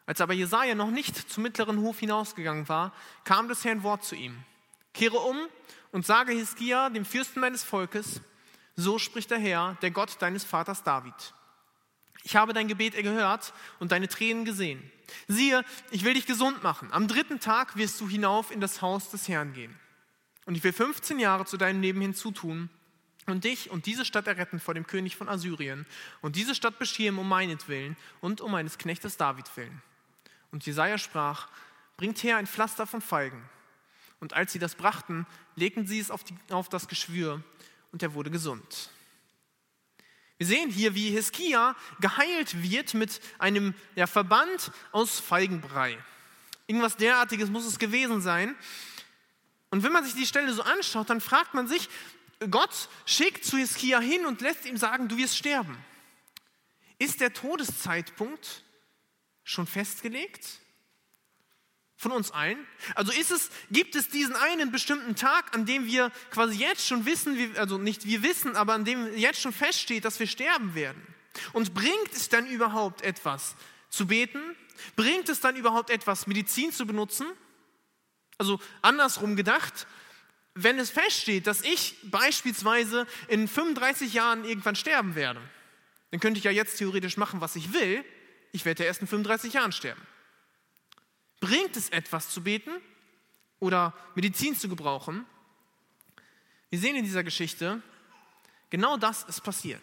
[0.07, 4.15] Als aber Jesaja noch nicht zum mittleren Hof hinausgegangen war, kam des Herrn Wort zu
[4.15, 4.43] ihm.
[4.95, 5.39] Kehre um
[5.93, 8.21] und sage Hiskia, dem Fürsten meines Volkes,
[8.77, 11.35] so spricht der Herr, der Gott deines Vaters David.
[12.23, 14.91] Ich habe dein Gebet gehört und deine Tränen gesehen.
[15.27, 16.93] Siehe, ich will dich gesund machen.
[16.93, 19.75] Am dritten Tag wirst du hinauf in das Haus des Herrn gehen.
[20.45, 22.69] Und ich will 15 Jahre zu deinem Leben hinzutun
[23.27, 25.87] und dich und diese Stadt erretten vor dem König von Assyrien
[26.21, 29.83] und diese Stadt beschirmen um meinetwillen und um meines Knechtes David willen.
[30.51, 31.49] Und Jesaja sprach:
[31.97, 33.43] Bringt her ein Pflaster von Feigen.
[34.21, 37.43] Und als sie das brachten, legten sie es auf, die, auf das Geschwür
[37.91, 38.91] und er wurde gesund.
[40.39, 45.99] Wir sehen hier, wie Hiskia geheilt wird mit einem ja, Verband aus Feigenbrei.
[46.67, 48.55] Irgendwas derartiges muss es gewesen sein.
[49.71, 51.89] Und wenn man sich die Stelle so anschaut, dann fragt man sich,
[52.49, 55.77] Gott schickt zu Hiskia hin und lässt ihm sagen, du wirst sterben.
[56.99, 58.65] Ist der Todeszeitpunkt
[59.45, 60.61] schon festgelegt?
[62.01, 62.67] Von uns allen?
[62.95, 67.05] Also ist es, gibt es diesen einen bestimmten Tag, an dem wir quasi jetzt schon
[67.05, 71.07] wissen, also nicht wir wissen, aber an dem jetzt schon feststeht, dass wir sterben werden?
[71.53, 73.55] Und bringt es dann überhaupt etwas
[73.91, 74.41] zu beten?
[74.97, 77.27] Bringt es dann überhaupt etwas, Medizin zu benutzen?
[78.39, 79.87] Also andersrum gedacht,
[80.55, 85.43] wenn es feststeht, dass ich beispielsweise in 35 Jahren irgendwann sterben werde,
[86.13, 88.03] dann könnte ich ja jetzt theoretisch machen, was ich will.
[88.53, 90.01] Ich werde ja erst in 35 Jahren sterben.
[91.41, 92.71] Bringt es etwas zu beten
[93.59, 95.25] oder Medizin zu gebrauchen?
[96.69, 97.83] Wir sehen in dieser Geschichte,
[98.69, 99.83] genau das ist passiert.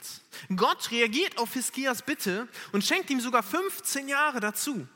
[0.56, 4.88] Gott reagiert auf Hiskias Bitte und schenkt ihm sogar 15 Jahre dazu.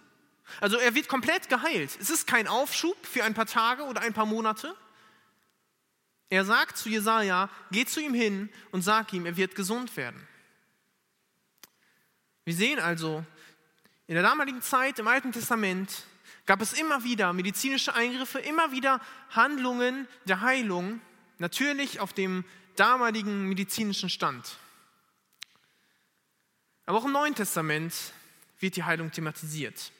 [0.60, 1.98] Also er wird komplett geheilt.
[2.00, 4.76] Es ist kein Aufschub für ein paar Tage oder ein paar Monate.
[6.30, 10.28] Er sagt zu Jesaja: Geh zu ihm hin und sag ihm, er wird gesund werden.
[12.44, 13.24] Wir sehen also,
[14.08, 16.06] in der damaligen Zeit im Alten Testament
[16.46, 19.00] gab es immer wieder medizinische Eingriffe, immer wieder
[19.30, 21.02] Handlungen der Heilung,
[21.38, 22.44] natürlich auf dem
[22.76, 24.58] damaligen medizinischen Stand.
[26.86, 27.94] Aber auch im Neuen Testament
[28.60, 29.92] wird die Heilung thematisiert.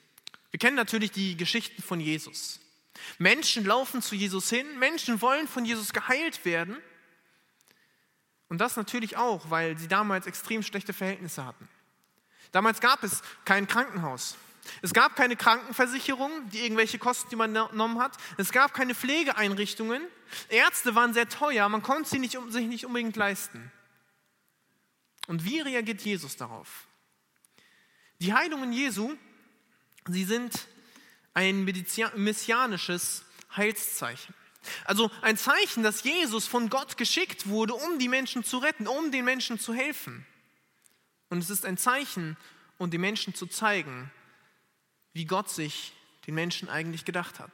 [0.52, 2.60] Wir kennen natürlich die Geschichten von Jesus.
[3.18, 6.78] Menschen laufen zu Jesus hin, Menschen wollen von Jesus geheilt werden.
[8.50, 11.70] Und das natürlich auch, weil sie damals extrem schlechte Verhältnisse hatten.
[12.52, 14.36] Damals gab es kein Krankenhaus.
[14.82, 18.18] Es gab keine Krankenversicherung, die irgendwelche Kosten, genommen hat.
[18.38, 20.04] Es gab keine Pflegeeinrichtungen.
[20.50, 23.72] Ärzte waren sehr teuer, man konnte sie nicht, sich nicht unbedingt leisten.
[25.28, 26.88] Und wie reagiert Jesus darauf?
[28.20, 29.16] Die Heilungen Jesu,
[30.08, 30.68] sie sind
[31.34, 33.24] ein messianisches
[33.56, 34.36] Heilszeichen.
[34.86, 39.12] Also ein Zeichen, dass Jesus von Gott geschickt wurde, um die Menschen zu retten, um
[39.12, 40.26] den Menschen zu helfen.
[41.30, 42.38] Und es ist ein Zeichen,
[42.78, 44.12] um den Menschen zu zeigen,
[45.14, 45.94] wie Gott sich
[46.28, 47.52] den Menschen eigentlich gedacht hat.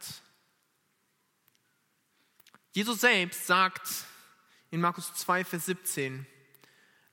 [2.74, 3.89] Jesus selbst sagt
[4.70, 6.28] in Markus 2, Vers 17,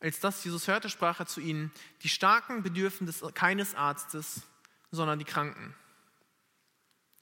[0.00, 4.42] als das Jesus hörte, sprach er zu ihnen, die Starken bedürfen des, keines Arztes,
[4.90, 5.74] sondern die Kranken.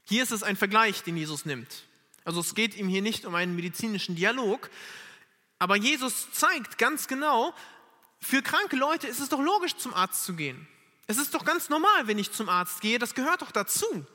[0.04, 1.84] Hier ist es ein Vergleich, den Jesus nimmt.
[2.24, 4.70] Also es geht ihm hier nicht um einen medizinischen Dialog,
[5.58, 7.54] aber Jesus zeigt ganz genau,
[8.18, 10.66] für kranke Leute ist es doch logisch, zum Arzt zu gehen.
[11.06, 14.06] Es ist doch ganz normal, wenn ich zum Arzt gehe, das gehört doch dazu.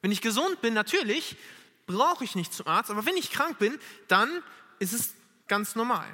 [0.00, 1.36] Wenn ich gesund bin, natürlich
[1.86, 4.42] brauche ich nicht zum Arzt, aber wenn ich krank bin, dann
[4.78, 5.14] ist es
[5.48, 6.06] ganz normal.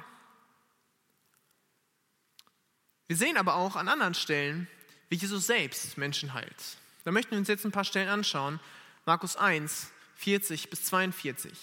[3.07, 4.67] Wir sehen aber auch an anderen Stellen,
[5.09, 6.77] wie Jesus selbst Menschen heilt.
[7.05, 8.59] Da möchten wir uns jetzt ein paar Stellen anschauen.
[9.05, 11.53] Markus 1, 40 bis 42.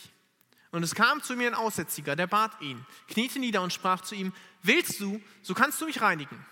[0.71, 4.15] Und es kam zu mir ein Aussätziger, der bat ihn, kniete nieder und sprach zu
[4.15, 6.45] ihm, willst du, so kannst du mich reinigen.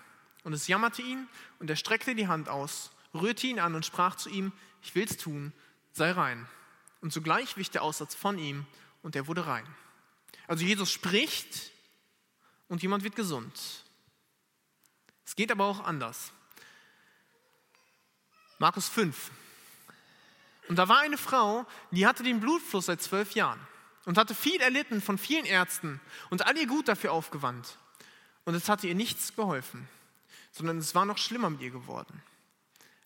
[0.43, 1.27] Und es jammerte ihn,
[1.59, 4.51] und er streckte die Hand aus, rührte ihn an und sprach zu ihm,
[4.81, 5.53] ich will's tun,
[5.93, 6.47] sei rein.
[7.01, 8.65] Und sogleich wich der Aussatz von ihm,
[9.01, 9.65] und er wurde rein.
[10.47, 11.71] Also Jesus spricht,
[12.67, 13.83] und jemand wird gesund.
[15.25, 16.31] Es geht aber auch anders.
[18.57, 19.31] Markus 5.
[20.69, 23.59] Und da war eine Frau, die hatte den Blutfluss seit zwölf Jahren
[24.05, 27.77] und hatte viel erlitten von vielen Ärzten und all ihr Gut dafür aufgewandt.
[28.45, 29.87] Und es hatte ihr nichts geholfen,
[30.53, 32.23] sondern es war noch schlimmer mit ihr geworden.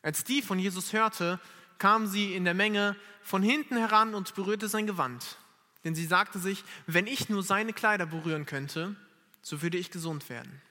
[0.03, 1.39] Als die von Jesus hörte,
[1.79, 5.37] kam sie in der Menge von hinten heran und berührte sein Gewand.
[5.83, 8.95] Denn sie sagte sich, wenn ich nur seine Kleider berühren könnte,
[9.41, 10.61] so würde ich gesund werden.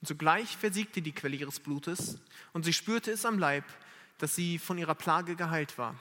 [0.00, 2.18] Und sogleich versiegte die Quelle ihres Blutes
[2.52, 3.64] und sie spürte es am Leib,
[4.18, 5.94] dass sie von ihrer Plage geheilt war.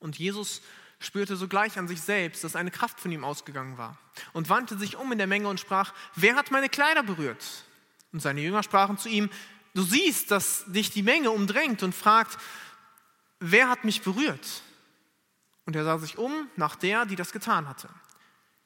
[0.00, 0.62] Und Jesus
[0.98, 3.98] spürte sogleich an sich selbst, dass eine Kraft von ihm ausgegangen war
[4.32, 7.44] und wandte sich um in der Menge und sprach, wer hat meine Kleider berührt?
[8.14, 9.28] Und seine Jünger sprachen zu ihm,
[9.74, 12.38] du siehst, dass dich die Menge umdrängt und fragt,
[13.40, 14.62] wer hat mich berührt?
[15.66, 17.88] Und er sah sich um nach der, die das getan hatte.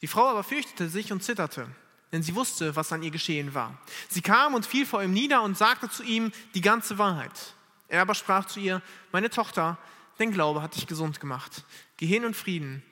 [0.02, 1.66] Die Frau aber fürchtete sich und zitterte,
[2.12, 3.80] denn sie wusste, was an ihr geschehen war.
[4.10, 7.54] Sie kam und fiel vor ihm nieder und sagte zu ihm die ganze Wahrheit.
[7.88, 8.82] Er aber sprach zu ihr,
[9.12, 9.78] meine Tochter,
[10.18, 11.64] dein Glaube hat dich gesund gemacht.
[11.96, 12.82] Geh hin in Frieden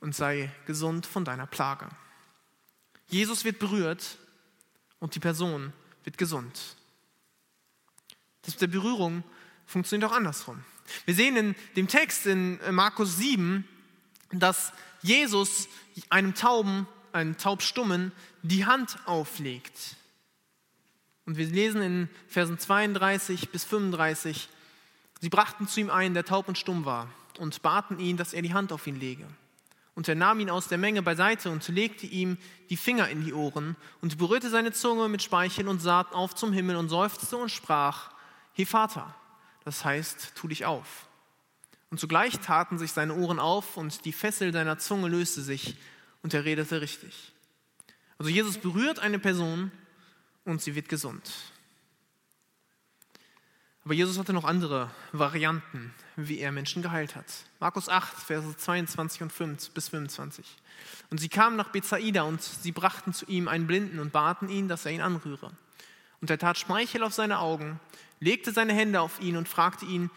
[0.00, 1.90] und sei gesund von deiner Plage.
[3.08, 4.16] Jesus wird berührt
[4.98, 5.74] und die Person
[6.06, 6.76] wird gesund.
[8.42, 9.24] Das mit der Berührung
[9.66, 10.64] funktioniert auch andersrum.
[11.04, 13.68] Wir sehen in dem Text in Markus 7,
[14.30, 15.68] dass Jesus
[16.08, 19.96] einem Tauben, einem Taubstummen, die Hand auflegt.
[21.26, 24.48] Und wir lesen in Versen 32 bis 35,
[25.20, 28.42] sie brachten zu ihm einen, der taub und stumm war, und baten ihn, dass er
[28.42, 29.26] die Hand auf ihn lege.
[29.96, 32.36] Und er nahm ihn aus der Menge beiseite und legte ihm
[32.68, 36.52] die Finger in die Ohren und berührte seine Zunge mit Speichel und sah auf zum
[36.52, 38.12] Himmel und seufzte und sprach,
[38.52, 39.14] He Vater,
[39.64, 41.08] das heißt, tu dich auf.
[41.90, 45.76] Und zugleich taten sich seine Ohren auf und die Fessel seiner Zunge löste sich
[46.22, 47.32] und er redete richtig.
[48.18, 49.70] Also Jesus berührt eine Person
[50.44, 51.30] und sie wird gesund.
[53.86, 57.24] Aber Jesus hatte noch andere Varianten, wie er Menschen geheilt hat.
[57.60, 60.44] Markus 8, Verse 22 und 5 bis 25.
[61.10, 64.66] Und sie kamen nach Bethsaida und sie brachten zu ihm einen Blinden und baten ihn,
[64.66, 65.52] dass er ihn anrühre.
[66.20, 67.78] Und er tat Speichel auf seine Augen,
[68.18, 70.10] legte seine Hände auf ihn und fragte ihn,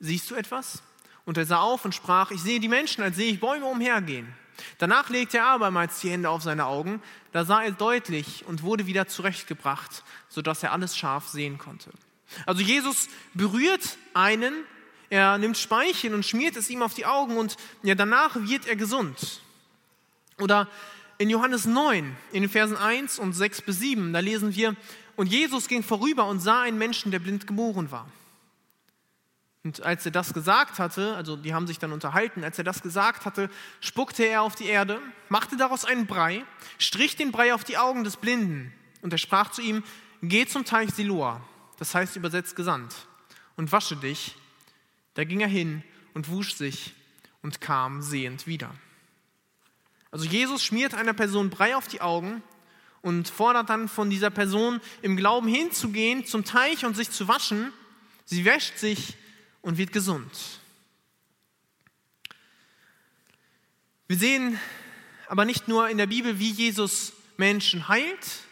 [0.00, 0.82] siehst du etwas?
[1.24, 4.34] Und er sah auf und sprach, ich sehe die Menschen, als sehe ich Bäume umhergehen.
[4.78, 8.88] Danach legte er abermals die Hände auf seine Augen, da sah er deutlich und wurde
[8.88, 11.92] wieder zurechtgebracht, sodass er alles scharf sehen konnte.
[12.46, 14.54] Also Jesus berührt einen,
[15.10, 18.76] er nimmt Speichel und schmiert es ihm auf die Augen und ja, danach wird er
[18.76, 19.40] gesund.
[20.38, 20.68] Oder
[21.18, 24.74] in Johannes 9, in den Versen 1 und 6 bis 7, da lesen wir,
[25.14, 28.08] und Jesus ging vorüber und sah einen Menschen, der blind geboren war.
[29.64, 32.82] Und als er das gesagt hatte, also die haben sich dann unterhalten, als er das
[32.82, 33.48] gesagt hatte,
[33.80, 36.44] spuckte er auf die Erde, machte daraus einen Brei,
[36.78, 39.84] strich den Brei auf die Augen des Blinden und er sprach zu ihm,
[40.22, 41.40] geh zum Teich Siloa,
[41.82, 42.94] das heißt übersetzt gesandt,
[43.56, 44.36] und wasche dich.
[45.14, 45.82] Da ging er hin
[46.14, 46.94] und wusch sich
[47.42, 48.72] und kam sehend wieder.
[50.12, 52.40] Also Jesus schmiert einer Person Brei auf die Augen
[53.00, 57.72] und fordert dann von dieser Person im Glauben hinzugehen zum Teich und sich zu waschen.
[58.26, 59.16] Sie wäscht sich
[59.60, 60.30] und wird gesund.
[64.06, 64.56] Wir sehen
[65.26, 68.44] aber nicht nur in der Bibel, wie Jesus Menschen heilt,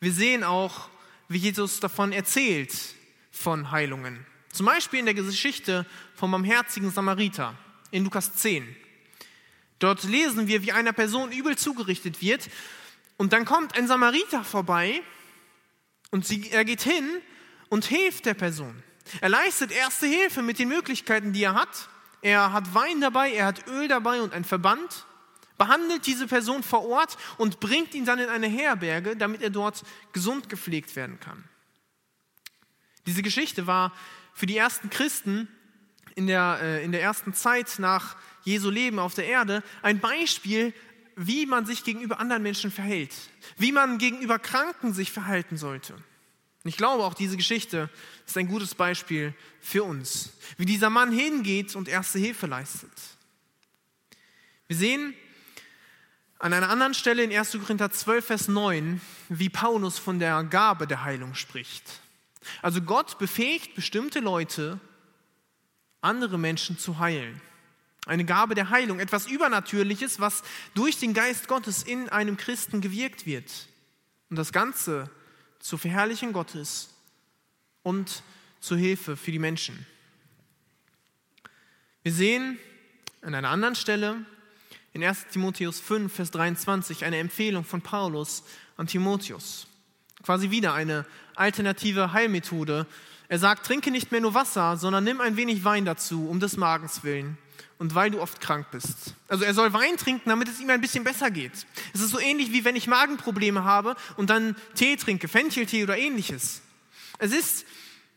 [0.00, 0.88] wir sehen auch,
[1.34, 2.72] wie Jesus davon erzählt,
[3.32, 4.24] von Heilungen.
[4.52, 7.58] Zum Beispiel in der Geschichte vom barmherzigen Samariter
[7.90, 8.64] in Lukas 10.
[9.80, 12.48] Dort lesen wir, wie einer Person übel zugerichtet wird
[13.16, 15.02] und dann kommt ein Samariter vorbei
[16.12, 17.04] und sie, er geht hin
[17.68, 18.84] und hilft der Person.
[19.20, 21.88] Er leistet erste Hilfe mit den Möglichkeiten, die er hat.
[22.22, 25.04] Er hat Wein dabei, er hat Öl dabei und ein Verband
[25.58, 29.82] behandelt diese Person vor Ort und bringt ihn dann in eine Herberge, damit er dort
[30.12, 31.44] gesund gepflegt werden kann.
[33.06, 33.92] Diese Geschichte war
[34.32, 35.48] für die ersten Christen
[36.14, 40.72] in der, äh, in der ersten Zeit nach Jesu Leben auf der Erde ein Beispiel,
[41.16, 43.14] wie man sich gegenüber anderen Menschen verhält,
[43.56, 45.94] wie man gegenüber Kranken sich verhalten sollte.
[45.94, 47.90] Und ich glaube, auch diese Geschichte
[48.26, 52.90] ist ein gutes Beispiel für uns, wie dieser Mann hingeht und erste Hilfe leistet.
[54.66, 55.14] Wir sehen
[56.44, 57.52] an einer anderen Stelle in 1.
[57.52, 62.00] Korinther 12, Vers 9, wie Paulus von der Gabe der Heilung spricht.
[62.60, 64.78] Also Gott befähigt bestimmte Leute,
[66.02, 67.40] andere Menschen zu heilen.
[68.04, 70.42] Eine Gabe der Heilung, etwas Übernatürliches, was
[70.74, 73.50] durch den Geist Gottes in einem Christen gewirkt wird.
[74.28, 75.08] Und das Ganze
[75.60, 76.90] zur Verherrlichen Gottes
[77.82, 78.22] und
[78.60, 79.86] zur Hilfe für die Menschen.
[82.02, 82.58] Wir sehen
[83.22, 84.26] an einer anderen Stelle
[84.94, 88.44] in 1 Timotheus 5, Vers 23 eine Empfehlung von Paulus
[88.76, 89.66] an Timotheus.
[90.22, 92.86] Quasi wieder eine alternative Heilmethode.
[93.28, 96.56] Er sagt, trinke nicht mehr nur Wasser, sondern nimm ein wenig Wein dazu, um des
[96.56, 97.36] Magens willen
[97.78, 99.14] und weil du oft krank bist.
[99.26, 101.66] Also er soll Wein trinken, damit es ihm ein bisschen besser geht.
[101.92, 105.98] Es ist so ähnlich wie wenn ich Magenprobleme habe und dann Tee trinke, Fencheltee oder
[105.98, 106.62] ähnliches.
[107.18, 107.66] Es ist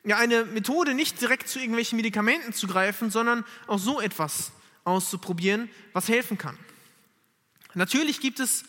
[0.04, 4.52] ja eine Methode, nicht direkt zu irgendwelchen Medikamenten zu greifen, sondern auch so etwas
[4.88, 6.58] auszuprobieren, was helfen kann.
[7.74, 8.64] Natürlich gibt es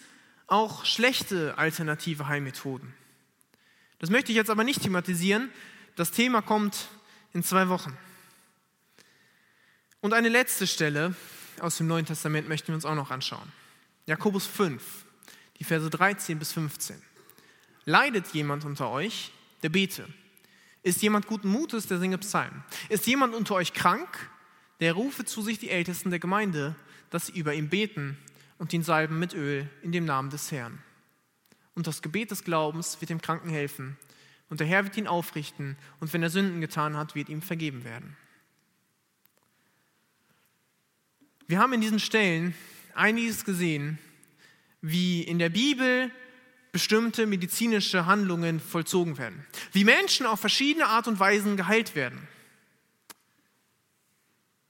[0.48, 2.92] auch schlechte alternative Heilmethoden.
[4.00, 5.50] Das möchte ich jetzt aber nicht thematisieren.
[5.96, 6.88] Das Thema kommt
[7.32, 7.96] in zwei Wochen.
[10.00, 11.14] Und eine letzte Stelle
[11.60, 13.52] aus dem Neuen Testament möchten wir uns auch noch anschauen.
[14.06, 14.82] Jakobus 5,
[15.58, 17.00] die Verse 13 bis 15.
[17.84, 20.06] Leidet jemand unter euch, der bete.
[20.82, 22.64] Ist jemand guten Mutes, der singe Psalmen.
[22.88, 24.30] Ist jemand unter euch krank,
[24.80, 26.76] der rufe zu sich die Ältesten der Gemeinde,
[27.10, 28.16] dass sie über ihn beten
[28.58, 30.78] und ihn salben mit Öl in dem Namen des Herrn.
[31.74, 33.96] Und das Gebet des Glaubens wird dem Kranken helfen.
[34.48, 35.76] Und der Herr wird ihn aufrichten.
[36.00, 38.16] Und wenn er Sünden getan hat, wird ihm vergeben werden.
[41.46, 42.54] Wir haben in diesen Stellen
[42.94, 43.98] einiges gesehen,
[44.80, 46.10] wie in der Bibel
[46.72, 52.28] bestimmte medizinische Handlungen vollzogen werden, wie Menschen auf verschiedene Art und Weisen geheilt werden.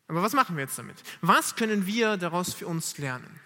[0.08, 0.96] Aber was machen wir jetzt damit?
[1.20, 3.40] Was können wir daraus für uns lernen?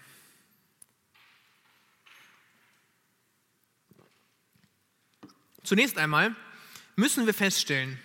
[5.63, 6.35] Zunächst einmal
[6.95, 7.99] müssen wir feststellen,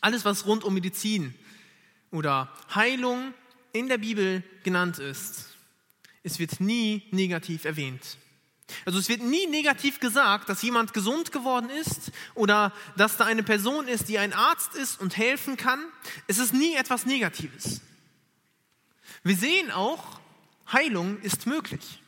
[0.00, 1.34] alles, was rund um Medizin
[2.10, 3.32] oder Heilung
[3.72, 5.56] in der Bibel genannt ist,
[6.22, 8.18] es wird nie negativ erwähnt.
[8.84, 13.42] Also es wird nie negativ gesagt, dass jemand gesund geworden ist oder dass da eine
[13.42, 15.80] Person ist, die ein Arzt ist und helfen kann.
[16.26, 17.80] Es ist nie etwas Negatives.
[19.22, 20.20] Wir sehen auch,
[20.72, 22.02] Heilung ist möglich.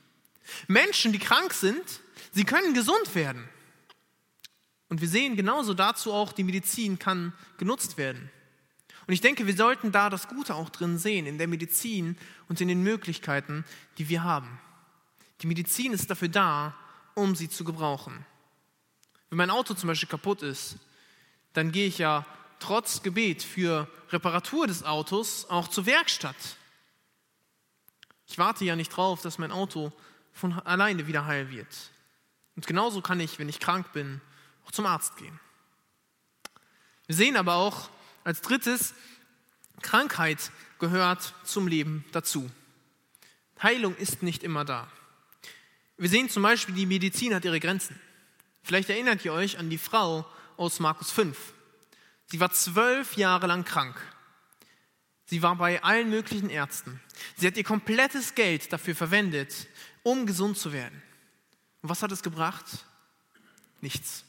[0.69, 1.83] Menschen, die krank sind,
[2.33, 3.49] sie können gesund werden.
[4.89, 8.31] Und wir sehen genauso dazu auch, die Medizin kann genutzt werden.
[9.07, 12.17] Und ich denke, wir sollten da das Gute auch drin sehen, in der Medizin
[12.49, 13.65] und in den Möglichkeiten,
[13.99, 14.59] die wir haben.
[15.43, 16.75] Die Medizin ist dafür da,
[17.15, 18.25] um sie zu gebrauchen.
[19.31, 20.77] Wenn mein Auto zum Beispiel kaputt ist,
[21.53, 22.27] dann gehe ich ja
[22.59, 26.37] trotz Gebet für Reparatur des Autos auch zur Werkstatt.
[28.27, 29.93] Ich warte ja nicht drauf, dass mein Auto
[30.33, 31.91] von alleine wieder heil wird.
[32.55, 34.21] Und genauso kann ich, wenn ich krank bin,
[34.67, 35.41] auch zum Arzt gehen.
[37.07, 37.91] Wir sehen aber auch,
[38.23, 38.95] als drittes,
[39.83, 42.51] Krankheit gehört zum Leben dazu.
[43.63, 44.89] Heilung ist nicht immer da.
[46.01, 48.01] Wir sehen zum Beispiel, die Medizin hat ihre Grenzen.
[48.63, 50.25] Vielleicht erinnert ihr euch an die Frau
[50.57, 51.37] aus Markus 5.
[52.25, 54.01] Sie war zwölf Jahre lang krank.
[55.27, 57.03] Sie war bei allen möglichen Ärzten.
[57.37, 59.69] Sie hat ihr komplettes Geld dafür verwendet,
[60.03, 61.03] um gesund zu werden.
[61.83, 62.65] Und was hat es gebracht?
[63.83, 64.25] Nichts.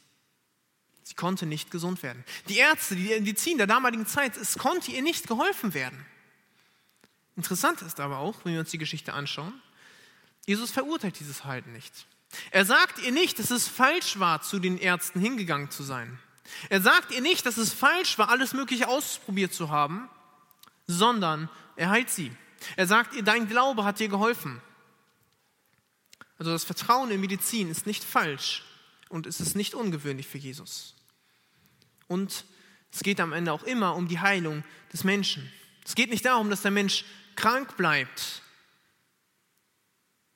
[1.03, 2.25] Sie konnte nicht gesund werden.
[2.49, 6.05] Die Ärzte, die Medizin der damaligen Zeit, es konnte ihr nicht geholfen werden.
[7.37, 9.53] Interessant ist aber auch, wenn wir uns die Geschichte anschauen,
[10.45, 11.93] Jesus verurteilt dieses Verhalten nicht.
[12.51, 16.19] Er sagt ihr nicht, dass es falsch war, zu den Ärzten hingegangen zu sein.
[16.69, 20.09] Er sagt ihr nicht, dass es falsch war, alles Mögliche ausprobiert zu haben,
[20.87, 22.31] sondern er heilt sie.
[22.75, 24.61] Er sagt ihr, dein Glaube hat dir geholfen.
[26.37, 28.63] Also das Vertrauen in Medizin ist nicht falsch
[29.09, 30.95] und es ist nicht ungewöhnlich für Jesus.
[32.07, 32.45] Und
[32.91, 35.51] es geht am Ende auch immer um die Heilung des Menschen.
[35.85, 38.40] Es geht nicht darum, dass der Mensch krank bleibt.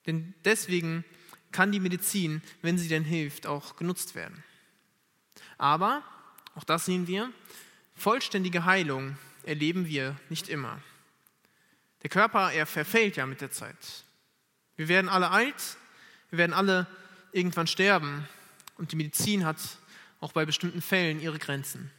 [0.06, 1.04] Denn deswegen
[1.52, 4.42] kann die Medizin, wenn sie denn hilft, auch genutzt werden.
[5.58, 6.02] Aber,
[6.54, 7.32] auch das sehen wir,
[7.94, 10.80] vollständige Heilung erleben wir nicht immer.
[12.02, 14.04] Der Körper, er verfällt ja mit der Zeit.
[14.76, 15.78] Wir werden alle alt,
[16.30, 16.86] wir werden alle
[17.32, 18.28] irgendwann sterben
[18.76, 19.56] und die Medizin hat
[20.20, 21.90] auch bei bestimmten Fällen ihre Grenzen.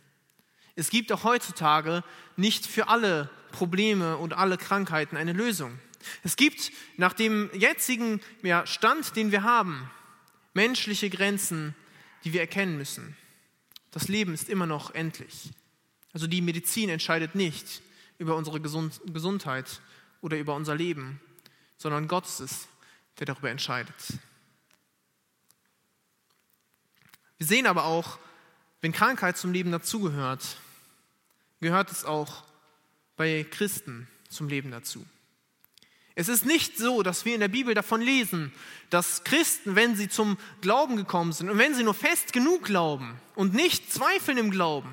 [0.75, 2.03] Es gibt auch heutzutage
[2.35, 5.79] nicht für alle Probleme und alle Krankheiten eine Lösung.
[6.23, 9.89] Es gibt nach dem jetzigen ja, Stand, den wir haben,
[10.53, 11.75] menschliche Grenzen,
[12.23, 13.15] die wir erkennen müssen.
[13.91, 15.51] Das Leben ist immer noch endlich.
[16.13, 17.81] Also die Medizin entscheidet nicht
[18.17, 19.81] über unsere Gesundheit
[20.21, 21.19] oder über unser Leben,
[21.77, 22.67] sondern Gott ist es,
[23.19, 24.19] der darüber entscheidet.
[27.37, 28.17] Wir sehen aber auch,
[28.81, 30.57] wenn Krankheit zum Leben dazugehört,
[31.59, 32.43] gehört es auch
[33.15, 35.05] bei Christen zum Leben dazu.
[36.19, 38.51] Es ist nicht so, dass wir in der Bibel davon lesen,
[38.89, 43.21] dass Christen, wenn sie zum Glauben gekommen sind und wenn sie nur fest genug glauben
[43.35, 44.89] und nicht zweifeln im Glauben,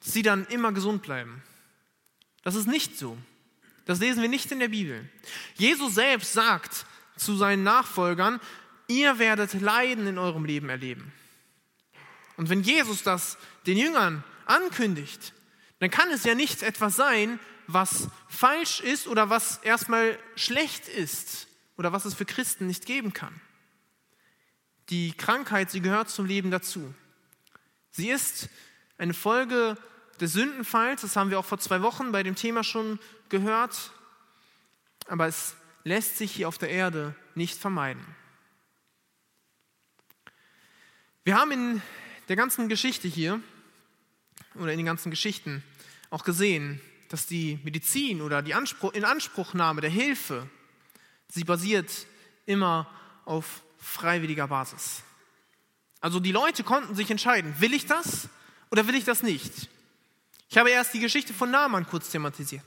[0.00, 1.42] sie dann immer gesund bleiben.
[2.44, 3.18] Das ist nicht so.
[3.84, 5.06] Das lesen wir nicht in der Bibel.
[5.56, 8.40] Jesus selbst sagt zu seinen Nachfolgern,
[8.88, 11.12] ihr werdet Leiden in eurem Leben erleben.
[12.38, 13.36] Und wenn Jesus das
[13.66, 15.34] den Jüngern ankündigt,
[15.80, 21.48] dann kann es ja nicht etwas sein, was falsch ist oder was erstmal schlecht ist
[21.76, 23.40] oder was es für Christen nicht geben kann.
[24.90, 26.94] Die Krankheit, sie gehört zum Leben dazu.
[27.90, 28.48] Sie ist
[28.98, 29.76] eine Folge
[30.20, 32.98] des Sündenfalls, das haben wir auch vor zwei Wochen bei dem Thema schon
[33.28, 33.92] gehört,
[35.06, 38.04] aber es lässt sich hier auf der Erde nicht vermeiden.
[41.24, 41.82] Wir haben in
[42.28, 43.40] der ganzen Geschichte hier
[44.54, 45.62] oder in den ganzen Geschichten
[46.10, 46.80] auch gesehen,
[47.14, 50.50] dass die Medizin oder die Anspruch, Inanspruchnahme der Hilfe,
[51.28, 51.88] sie basiert
[52.44, 52.90] immer
[53.24, 55.04] auf freiwilliger Basis.
[56.00, 58.28] Also die Leute konnten sich entscheiden, will ich das
[58.72, 59.68] oder will ich das nicht?
[60.48, 62.64] Ich habe erst die Geschichte von Naaman kurz thematisiert.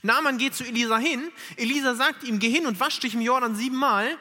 [0.00, 3.54] Naaman geht zu Elisa hin, Elisa sagt ihm, geh hin und wasch dich im Jordan
[3.54, 4.16] siebenmal.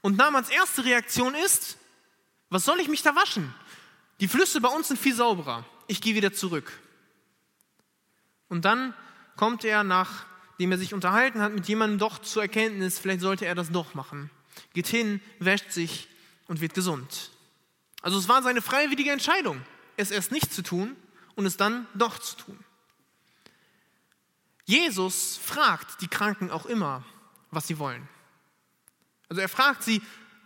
[0.00, 1.78] Und Naamans erste Reaktion ist,
[2.48, 3.54] was soll ich mich da waschen?
[4.18, 5.64] Die Flüsse bei uns sind viel sauberer.
[5.86, 6.72] Ich gehe wieder zurück.
[8.50, 8.92] Und dann
[9.36, 13.54] kommt er, nachdem er sich unterhalten hat mit jemandem, doch zur Erkenntnis, vielleicht sollte er
[13.54, 14.28] das doch machen.
[14.74, 16.08] Geht hin, wäscht sich
[16.46, 17.30] und wird gesund.
[18.02, 19.62] Also es war seine freiwillige Entscheidung,
[19.96, 20.96] es erst nicht zu tun
[21.36, 22.58] und es dann doch zu tun.
[24.64, 27.04] Jesus fragt die Kranken auch immer,
[27.50, 28.08] was sie wollen.
[29.28, 30.02] Also er fragt sie,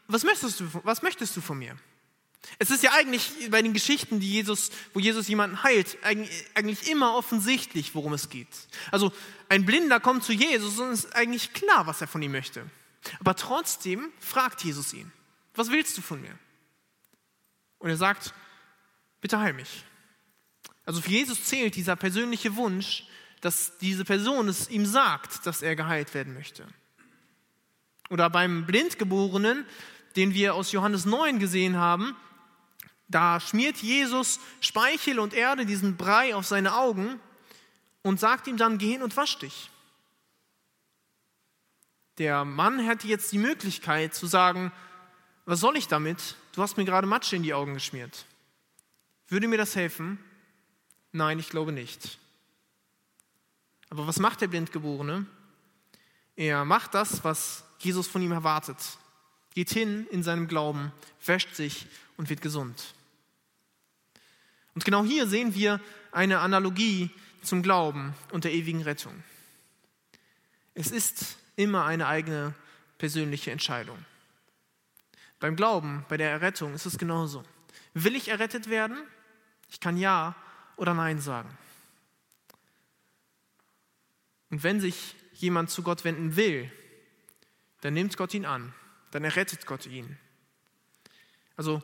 [0.09, 1.77] was möchtest du, was möchtest du von mir?
[2.59, 7.15] Es ist ja eigentlich bei den Geschichten, die Jesus, wo Jesus jemanden heilt, eigentlich immer
[7.15, 8.49] offensichtlich, worum es geht.
[8.91, 9.13] Also
[9.49, 12.65] ein Blinder kommt zu Jesus und es ist eigentlich klar, was er von ihm möchte.
[13.21, 15.13] Aber trotzdem fragt Jesus ihn,
[15.55, 16.39] was willst du von mir?
[17.79, 18.35] Und er sagt,
[19.21, 19.85] bitte heil mich.
[20.87, 23.05] Also für Jesus zählt dieser persönliche Wunsch,
[23.41, 26.67] dass diese Person es ihm sagt, dass er geheilt werden möchte.
[28.11, 29.67] Oder beim Blindgeborenen,
[30.17, 32.17] den wir aus Johannes 9 gesehen haben,
[33.15, 37.21] da schmiert Jesus Speichel und Erde, diesen Brei auf seine Augen
[38.03, 39.71] und sagt ihm dann, geh hin und wasch dich.
[42.19, 44.73] Der Mann hätte jetzt die Möglichkeit zu sagen,
[45.47, 46.37] was soll ich damit?
[46.53, 48.27] Du hast mir gerade Matsche in die Augen geschmiert.
[49.29, 50.19] Würde mir das helfen?
[51.13, 52.19] Nein, ich glaube nicht.
[53.91, 55.27] Aber was macht der Blindgeborene?
[56.35, 58.79] Er macht das, was Jesus von ihm erwartet.
[59.55, 60.93] Geht hin in seinem Glauben,
[61.25, 61.87] wäscht sich
[62.17, 62.95] und wird gesund.
[64.75, 67.11] Und genau hier sehen wir eine Analogie
[67.43, 69.23] zum Glauben und der ewigen Rettung.
[70.75, 72.55] Es ist immer eine eigene
[72.99, 74.05] persönliche Entscheidung.
[75.39, 77.45] Beim Glauben, bei der Errettung ist es genauso.
[77.93, 78.97] Will ich errettet werden?
[79.71, 80.35] Ich kann Ja
[80.77, 81.57] oder Nein sagen.
[84.51, 86.71] Und wenn sich jemand zu Gott wenden will,
[87.81, 88.73] dann nimmt Gott ihn an,
[89.11, 90.17] dann errettet Gott ihn.
[91.57, 91.83] Also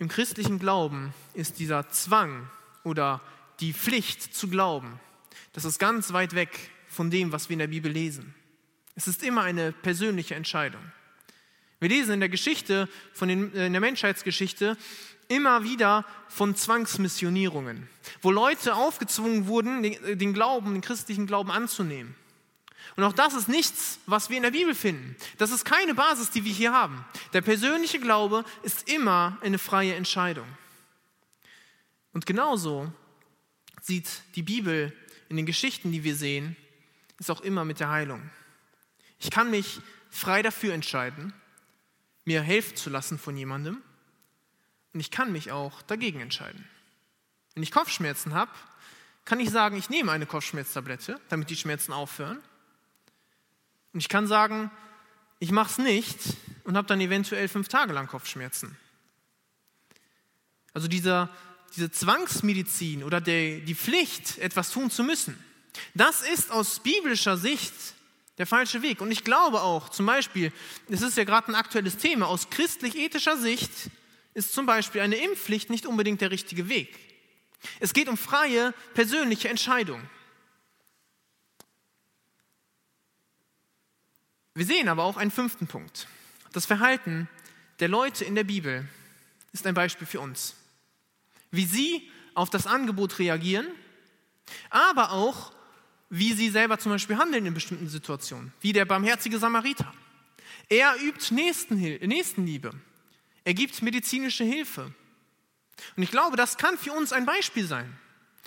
[0.00, 2.48] im christlichen Glauben ist dieser Zwang
[2.84, 3.20] oder
[3.60, 4.98] die Pflicht zu glauben,
[5.52, 8.34] das ist ganz weit weg von dem, was wir in der Bibel lesen.
[8.96, 10.80] Es ist immer eine persönliche Entscheidung.
[11.80, 14.76] Wir lesen in der Geschichte, von den, äh, in der Menschheitsgeschichte,
[15.28, 17.88] immer wieder von Zwangsmissionierungen,
[18.22, 22.14] wo Leute aufgezwungen wurden, den Glauben, den christlichen Glauben anzunehmen.
[22.96, 25.16] Und auch das ist nichts, was wir in der Bibel finden.
[25.38, 27.04] Das ist keine Basis, die wir hier haben.
[27.32, 30.46] Der persönliche Glaube ist immer eine freie Entscheidung.
[32.12, 32.92] Und genauso
[33.80, 34.92] sieht die Bibel
[35.28, 36.56] in den Geschichten, die wir sehen,
[37.18, 38.30] ist auch immer mit der Heilung.
[39.18, 39.80] Ich kann mich
[40.10, 41.32] frei dafür entscheiden,
[42.24, 43.82] mir helfen zu lassen von jemandem.
[44.92, 46.68] Und ich kann mich auch dagegen entscheiden.
[47.54, 48.50] Wenn ich Kopfschmerzen habe,
[49.24, 52.42] kann ich sagen, ich nehme eine Kopfschmerztablette, damit die Schmerzen aufhören.
[53.92, 54.70] Und ich kann sagen,
[55.38, 56.18] ich mache es nicht
[56.64, 58.76] und habe dann eventuell fünf Tage lang Kopfschmerzen.
[60.72, 61.28] Also dieser,
[61.74, 65.42] diese Zwangsmedizin oder der, die Pflicht, etwas tun zu müssen,
[65.94, 67.72] das ist aus biblischer Sicht
[68.38, 69.00] der falsche Weg.
[69.00, 70.52] Und ich glaube auch, zum Beispiel,
[70.88, 73.70] es ist ja gerade ein aktuelles Thema, aus christlich-ethischer Sicht
[74.34, 76.96] ist zum Beispiel eine Impfpflicht nicht unbedingt der richtige Weg.
[77.80, 80.00] Es geht um freie persönliche Entscheidung.
[84.60, 86.06] Wir sehen aber auch einen fünften Punkt.
[86.52, 87.30] Das Verhalten
[87.78, 88.86] der Leute in der Bibel
[89.54, 90.54] ist ein Beispiel für uns.
[91.50, 93.66] Wie sie auf das Angebot reagieren,
[94.68, 95.54] aber auch,
[96.10, 99.90] wie sie selber zum Beispiel handeln in bestimmten Situationen, wie der barmherzige Samariter.
[100.68, 102.72] Er übt Nächstenliebe.
[103.44, 104.92] Er gibt medizinische Hilfe.
[105.96, 107.98] Und ich glaube, das kann für uns ein Beispiel sein.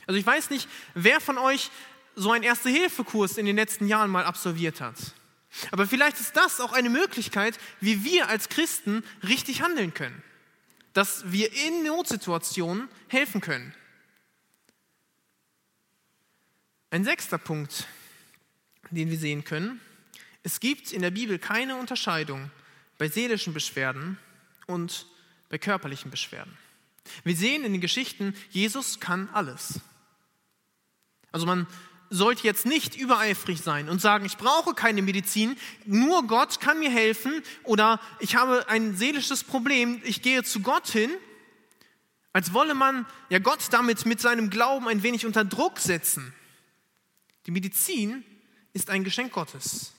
[0.05, 1.71] Also ich weiß nicht, wer von euch
[2.13, 5.15] so einen Erste-Hilfe-Kurs in den letzten Jahren mal absolviert hat.
[5.71, 10.23] Aber vielleicht ist das auch eine Möglichkeit, wie wir als Christen richtig handeln können.
[10.93, 13.73] Dass wir in Notsituationen helfen können.
[16.91, 17.87] Ein sechster Punkt,
[18.91, 19.81] den wir sehen können.
[20.43, 22.51] Es gibt in der Bibel keine Unterscheidung
[22.97, 24.19] bei seelischen Beschwerden
[24.67, 25.07] und
[25.49, 26.55] bei körperlichen Beschwerden.
[27.23, 29.79] Wir sehen in den Geschichten, Jesus kann alles.
[31.31, 31.67] Also man
[32.13, 36.91] sollte jetzt nicht übereifrig sein und sagen, ich brauche keine Medizin, nur Gott kann mir
[36.91, 41.09] helfen oder ich habe ein seelisches Problem, ich gehe zu Gott hin,
[42.31, 46.33] als wolle man ja Gott damit mit seinem Glauben ein wenig unter Druck setzen.
[47.47, 48.23] Die Medizin
[48.73, 49.93] ist ein Geschenk Gottes.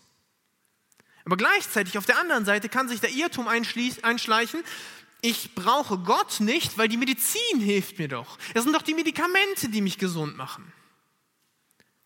[1.24, 4.62] Aber gleichzeitig auf der anderen Seite kann sich der Irrtum einschleichen,
[5.20, 8.38] ich brauche Gott nicht, weil die Medizin hilft mir doch.
[8.52, 10.70] Es sind doch die Medikamente, die mich gesund machen.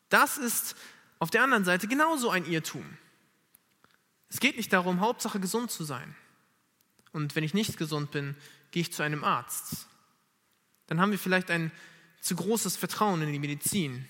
[0.09, 0.77] Das ist
[1.19, 2.85] auf der anderen Seite genauso ein Irrtum.
[4.31, 6.15] Es geht nicht darum, Hauptsache gesund zu sein.
[7.13, 8.37] Und wenn ich nicht gesund bin,
[8.71, 9.87] gehe ich zu einem Arzt.
[10.87, 11.73] Dann haben wir vielleicht ein
[12.21, 14.07] zu großes Vertrauen in die Medizin.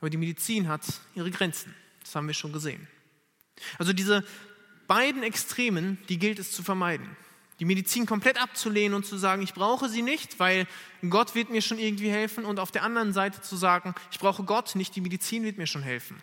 [0.00, 0.82] Aber die Medizin hat
[1.14, 1.74] ihre Grenzen.
[2.00, 2.86] Das haben wir schon gesehen.
[3.78, 4.24] Also diese
[4.86, 7.16] beiden Extremen, die gilt es zu vermeiden.
[7.60, 10.66] Die Medizin komplett abzulehnen und zu sagen, ich brauche sie nicht, weil
[11.08, 12.44] Gott wird mir schon irgendwie helfen.
[12.44, 15.66] Und auf der anderen Seite zu sagen, ich brauche Gott nicht, die Medizin wird mir
[15.66, 16.20] schon helfen.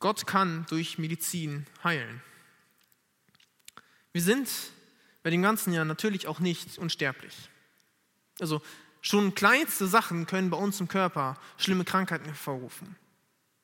[0.00, 2.20] Gott kann durch Medizin heilen.
[4.12, 4.50] Wir sind
[5.22, 7.34] bei dem ganzen Jahr natürlich auch nicht unsterblich.
[8.40, 8.60] Also
[9.00, 12.96] schon kleinste Sachen können bei uns im Körper schlimme Krankheiten hervorrufen.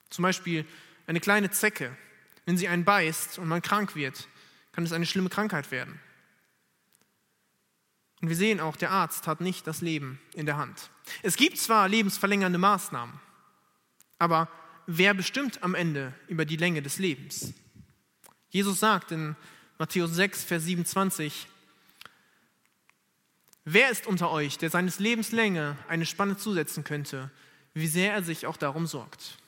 [0.08, 0.64] Zum Beispiel
[1.06, 1.96] eine kleine Zecke
[2.47, 4.28] wenn sie einen beißt und man krank wird,
[4.72, 6.01] kann es eine schlimme Krankheit werden.
[8.20, 10.91] Und wir sehen auch, der Arzt hat nicht das Leben in der Hand.
[11.22, 13.18] Es gibt zwar lebensverlängernde Maßnahmen,
[14.18, 14.49] aber
[14.86, 17.55] wer bestimmt am Ende über die Länge des Lebens?
[18.51, 19.36] Jesus sagt in
[19.78, 21.47] Matthäus 6, Vers 27,
[23.64, 27.30] Wer ist unter euch, der seines Lebens Länge eine Spanne zusetzen könnte,
[27.72, 29.38] wie sehr er sich auch darum sorgt?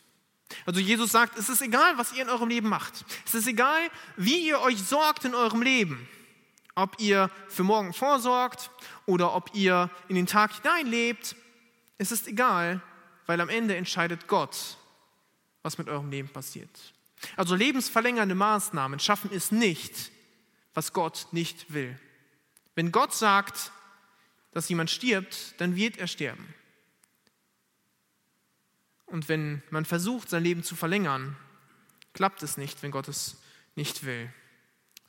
[0.67, 3.05] Also Jesus sagt, es ist egal, was ihr in eurem Leben macht.
[3.27, 3.81] Es ist egal,
[4.17, 6.09] wie ihr euch sorgt in eurem Leben.
[6.75, 8.71] Ob ihr für morgen vorsorgt
[9.07, 11.37] oder ob ihr in den Tag hineinlebt.
[11.99, 12.81] Es ist egal,
[13.27, 14.77] weil am Ende entscheidet Gott,
[15.63, 16.95] was mit eurem Leben passiert.
[17.37, 20.11] Also lebensverlängernde Maßnahmen schaffen es nicht,
[20.75, 21.99] was Gott nicht will.
[22.75, 23.71] Wenn Gott sagt,
[24.53, 26.55] dass jemand stirbt, dann wird er sterben.
[29.13, 31.37] Und wenn man versucht, sein Leben zu verlängern,
[32.15, 33.37] klappt es nicht, wenn Gott es
[33.75, 34.33] nicht will.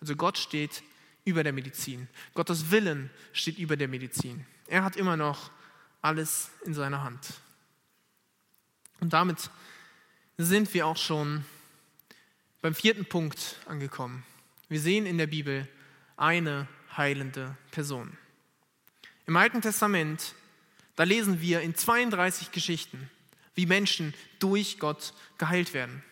[0.01, 0.83] Also Gott steht
[1.23, 2.09] über der Medizin.
[2.33, 4.45] Gottes Willen steht über der Medizin.
[4.67, 5.51] Er hat immer noch
[6.01, 7.35] alles in seiner Hand.
[8.99, 9.49] Und damit
[10.37, 11.45] sind wir auch schon
[12.61, 14.25] beim vierten Punkt angekommen.
[14.67, 15.65] Wir sehen in der Bibel
[16.17, 18.17] eine heilende Person.
[19.27, 20.35] Im Alten Testament,
[20.97, 23.09] da lesen wir in 32 Geschichten
[23.55, 26.03] wie Menschen durch Gott geheilt werden.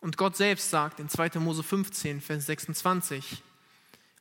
[0.00, 1.38] Und Gott selbst sagt in 2.
[1.38, 3.42] Mose 15, Vers 26,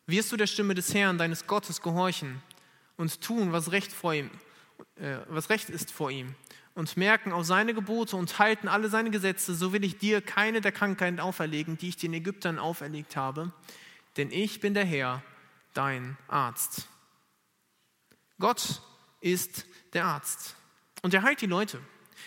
[0.06, 2.42] wirst du der Stimme des Herrn, deines Gottes, gehorchen
[2.96, 4.30] und tun, was recht, vor ihm,
[4.96, 6.36] äh, was recht ist vor ihm
[6.76, 10.62] und merken auf seine Gebote und halten alle seine Gesetze, so will ich dir keine
[10.62, 13.52] der Krankheiten auferlegen, die ich den Ägyptern auferlegt habe,
[14.18, 15.24] denn ich bin der Herr,
[15.74, 16.88] dein Arzt.
[18.40, 18.82] Gott
[19.22, 20.56] ist der Arzt.
[21.04, 21.80] Und er heilt die Leute.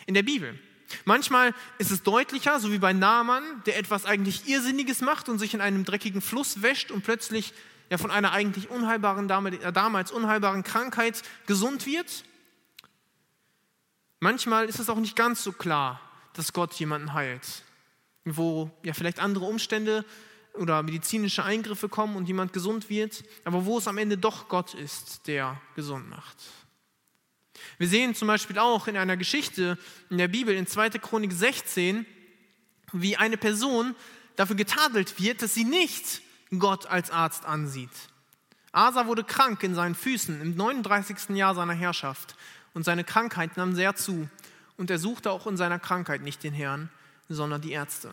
[0.06, 0.56] In der Bibel.
[1.04, 5.54] Manchmal ist es deutlicher, so wie bei Naaman, der etwas eigentlich Irrsinniges macht und sich
[5.54, 7.52] in einem dreckigen Fluss wäscht und plötzlich
[7.90, 12.24] ja von einer eigentlich unheilbaren, äh, damals unheilbaren Krankheit gesund wird.
[14.20, 16.00] Manchmal ist es auch nicht ganz so klar,
[16.34, 17.62] dass Gott jemanden heilt,
[18.24, 20.04] wo ja vielleicht andere Umstände
[20.54, 24.74] oder medizinische Eingriffe kommen und jemand gesund wird, aber wo es am Ende doch Gott
[24.74, 26.36] ist, der gesund macht.
[27.78, 29.78] Wir sehen zum Beispiel auch in einer Geschichte
[30.10, 30.90] in der Bibel in 2.
[30.90, 32.06] Chronik 16,
[32.92, 33.94] wie eine Person
[34.36, 36.22] dafür getadelt wird, dass sie nicht
[36.58, 37.90] Gott als Arzt ansieht.
[38.72, 41.36] Asa wurde krank in seinen Füßen im 39.
[41.36, 42.36] Jahr seiner Herrschaft
[42.74, 44.28] und seine Krankheit nahm sehr zu.
[44.76, 46.90] und er suchte auch in seiner Krankheit nicht den Herrn,
[47.30, 48.12] sondern die Ärzte.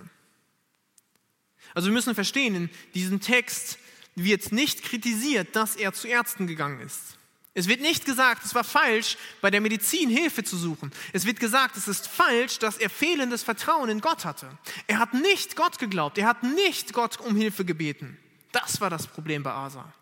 [1.73, 3.77] Also wir müssen verstehen, in diesem Text
[4.15, 7.17] wird nicht kritisiert, dass er zu Ärzten gegangen ist.
[7.55, 10.91] Es wird nicht gesagt, es war falsch, bei der Medizin Hilfe zu suchen.
[11.11, 14.57] Es wird gesagt, es ist falsch, dass er fehlendes Vertrauen in Gott hatte.
[14.87, 18.17] Er hat nicht Gott geglaubt, er hat nicht Gott um Hilfe gebeten.
[18.51, 19.93] Das war das Problem bei Asa.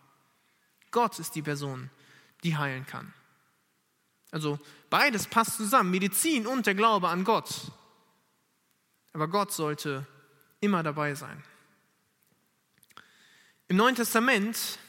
[0.91, 1.89] Gott ist die Person,
[2.43, 3.13] die heilen kann.
[4.31, 4.57] Also
[4.89, 7.49] beides passt zusammen, Medizin und der Glaube an Gott.
[9.11, 10.07] Aber Gott sollte
[10.61, 11.43] immer dabei sein.
[13.67, 14.79] Im Neuen Testament,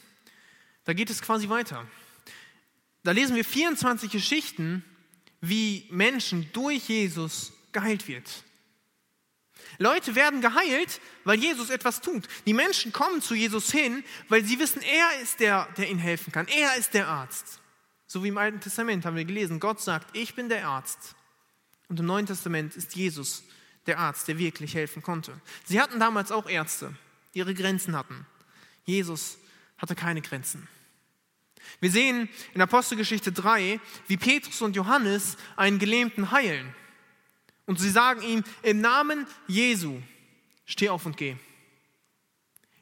[0.85, 1.85] da geht es quasi weiter.
[3.03, 4.83] Da lesen wir 24 Geschichten,
[5.41, 8.43] wie Menschen durch Jesus geheilt wird.
[9.77, 12.27] Leute werden geheilt, weil Jesus etwas tut.
[12.45, 16.31] Die Menschen kommen zu Jesus hin, weil sie wissen, er ist der, der ihnen helfen
[16.31, 16.47] kann.
[16.47, 17.59] Er ist der Arzt.
[18.07, 21.15] So wie im Alten Testament haben wir gelesen, Gott sagt, ich bin der Arzt.
[21.87, 23.43] Und im Neuen Testament ist Jesus
[23.85, 25.39] der Arzt, der wirklich helfen konnte.
[25.65, 26.93] Sie hatten damals auch Ärzte,
[27.33, 28.25] die ihre Grenzen hatten.
[28.85, 29.37] Jesus
[29.77, 30.67] hatte keine Grenzen.
[31.79, 36.73] Wir sehen in Apostelgeschichte 3, wie Petrus und Johannes einen Gelähmten heilen.
[37.65, 40.01] Und sie sagen ihm, im Namen Jesu,
[40.65, 41.35] steh auf und geh.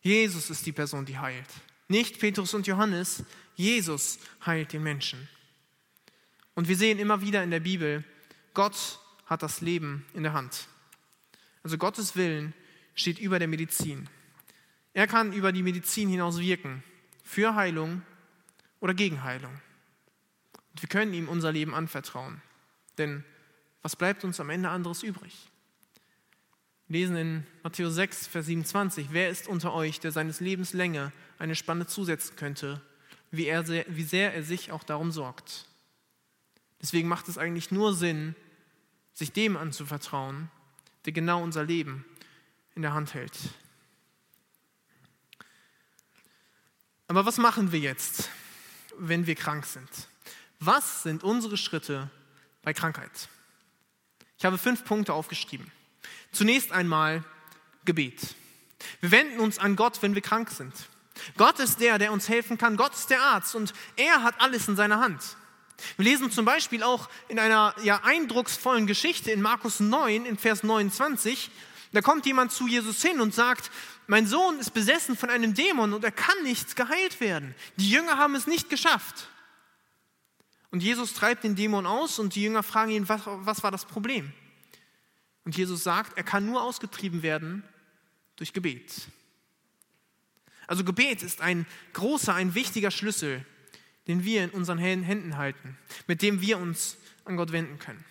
[0.01, 1.47] Jesus ist die Person, die heilt.
[1.87, 3.23] Nicht Petrus und Johannes,
[3.55, 5.27] Jesus heilt den Menschen.
[6.55, 8.03] Und wir sehen immer wieder in der Bibel,
[8.53, 10.67] Gott hat das Leben in der Hand.
[11.63, 12.53] Also Gottes Willen
[12.95, 14.09] steht über der Medizin.
[14.93, 16.83] Er kann über die Medizin hinaus wirken,
[17.23, 18.01] für Heilung
[18.81, 19.53] oder gegen Heilung.
[20.73, 22.41] Und wir können ihm unser Leben anvertrauen.
[22.97, 23.23] Denn
[23.81, 25.49] was bleibt uns am Ende anderes übrig?
[26.87, 31.13] Wir lesen in Matthäus 6, Vers 27, wer ist unter euch, der seines Lebens Länge
[31.39, 32.81] eine Spanne zusetzen könnte,
[33.31, 35.67] wie, er, wie sehr er sich auch darum sorgt.
[36.81, 38.35] Deswegen macht es eigentlich nur Sinn,
[39.13, 40.49] sich dem anzuvertrauen,
[41.05, 42.03] der genau unser Leben
[42.75, 43.37] in der Hand hält.
[47.07, 48.29] Aber was machen wir jetzt?
[48.97, 49.89] Wenn wir krank sind.
[50.59, 52.09] Was sind unsere Schritte
[52.61, 53.29] bei Krankheit?
[54.37, 55.71] Ich habe fünf Punkte aufgeschrieben.
[56.31, 57.23] Zunächst einmal
[57.85, 58.35] Gebet.
[58.99, 60.73] Wir wenden uns an Gott, wenn wir krank sind.
[61.37, 62.77] Gott ist der, der uns helfen kann.
[62.77, 65.21] Gott ist der Arzt und er hat alles in seiner Hand.
[65.97, 70.63] Wir lesen zum Beispiel auch in einer ja, eindrucksvollen Geschichte in Markus 9, in Vers
[70.63, 71.49] 29,
[71.93, 73.69] da kommt jemand zu Jesus hin und sagt,
[74.11, 77.55] mein Sohn ist besessen von einem Dämon und er kann nicht geheilt werden.
[77.77, 79.29] Die Jünger haben es nicht geschafft.
[80.69, 83.85] Und Jesus treibt den Dämon aus und die Jünger fragen ihn, was, was war das
[83.85, 84.33] Problem?
[85.45, 87.63] Und Jesus sagt, er kann nur ausgetrieben werden
[88.35, 88.91] durch Gebet.
[90.67, 93.45] Also Gebet ist ein großer, ein wichtiger Schlüssel,
[94.07, 98.03] den wir in unseren Händen halten, mit dem wir uns an Gott wenden können.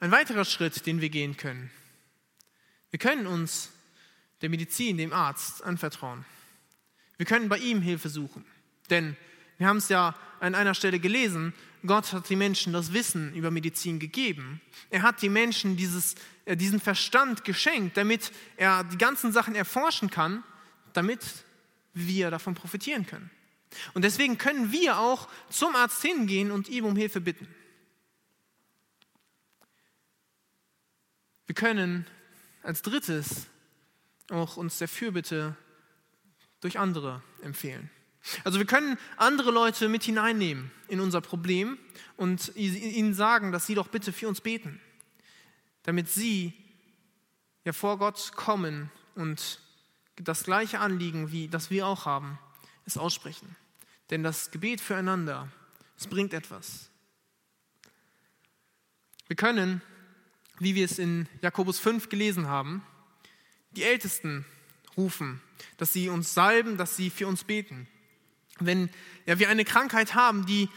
[0.00, 1.70] Ein weiterer Schritt, den wir gehen können,
[2.90, 3.70] wir können uns
[4.42, 6.24] der Medizin, dem Arzt anvertrauen.
[7.16, 8.44] Wir können bei ihm Hilfe suchen.
[8.90, 9.16] Denn
[9.58, 11.54] wir haben es ja an einer Stelle gelesen,
[11.86, 14.60] Gott hat die Menschen das Wissen über Medizin gegeben.
[14.90, 20.10] Er hat die Menschen dieses, äh, diesen Verstand geschenkt, damit er die ganzen Sachen erforschen
[20.10, 20.42] kann,
[20.92, 21.20] damit
[21.94, 23.30] wir davon profitieren können.
[23.94, 27.46] Und deswegen können wir auch zum Arzt hingehen und ihm um Hilfe bitten.
[31.46, 32.06] Wir können
[32.62, 33.46] als drittes
[34.30, 35.56] auch uns der Fürbitte
[36.60, 37.90] durch andere empfehlen.
[38.42, 41.78] Also wir können andere Leute mit hineinnehmen in unser Problem
[42.16, 44.80] und ihnen sagen, dass sie doch bitte für uns beten,
[45.84, 46.52] damit sie
[47.64, 49.60] ja vor Gott kommen und
[50.16, 52.38] das gleiche Anliegen, wie das wir auch haben,
[52.84, 53.54] es aussprechen.
[54.10, 55.48] Denn das Gebet füreinander,
[55.96, 56.90] es bringt etwas.
[59.28, 59.82] Wir können
[60.58, 62.82] wie wir es in Jakobus 5 gelesen haben,
[63.76, 64.44] die Ältesten
[64.96, 65.40] rufen,
[65.76, 67.86] dass sie uns salben, dass sie für uns beten.
[68.58, 68.90] Wenn
[69.26, 70.68] ja, wir eine Krankheit haben, die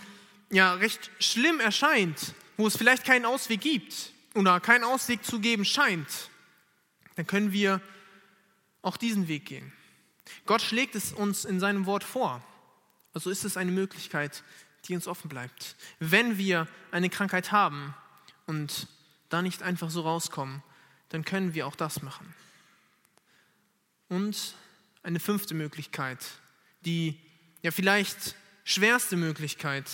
[0.49, 5.63] ja recht schlimm erscheint, wo es vielleicht keinen Ausweg gibt oder keinen Ausweg zu geben
[5.63, 6.29] scheint,
[7.15, 7.81] dann können wir
[8.81, 9.71] auch diesen Weg gehen.
[10.45, 12.43] Gott schlägt es uns in seinem Wort vor.
[13.13, 14.43] Also ist es eine Möglichkeit,
[14.85, 15.75] die uns offen bleibt.
[15.99, 17.93] Wenn wir eine Krankheit haben
[18.45, 18.87] und
[19.29, 20.63] da nicht einfach so rauskommen,
[21.09, 22.33] dann können wir auch das machen.
[24.09, 24.55] Und
[25.03, 26.25] eine fünfte Möglichkeit,
[26.81, 27.19] die
[27.61, 29.85] ja vielleicht schwerste Möglichkeit.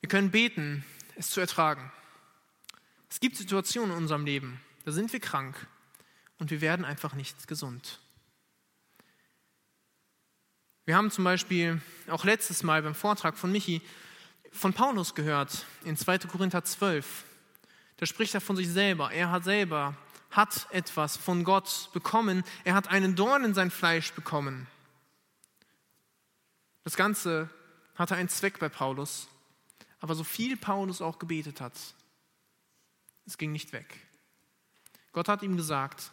[0.00, 0.84] Wir können beten,
[1.16, 1.90] es zu ertragen.
[3.10, 5.66] Es gibt Situationen in unserem Leben, da sind wir krank
[6.38, 8.00] und wir werden einfach nicht gesund.
[10.84, 13.82] Wir haben zum Beispiel auch letztes Mal beim Vortrag von Michi
[14.52, 16.18] von Paulus gehört in 2.
[16.20, 17.24] Korinther 12.
[17.98, 19.12] Da spricht er von sich selber.
[19.12, 19.96] Er hat selber
[20.30, 22.44] hat etwas von Gott bekommen.
[22.64, 24.66] Er hat einen Dorn in sein Fleisch bekommen.
[26.84, 27.50] Das Ganze
[27.94, 29.28] hatte einen Zweck bei Paulus.
[30.00, 31.74] Aber so viel Paulus auch gebetet hat,
[33.26, 34.06] es ging nicht weg.
[35.12, 36.12] Gott hat ihm gesagt,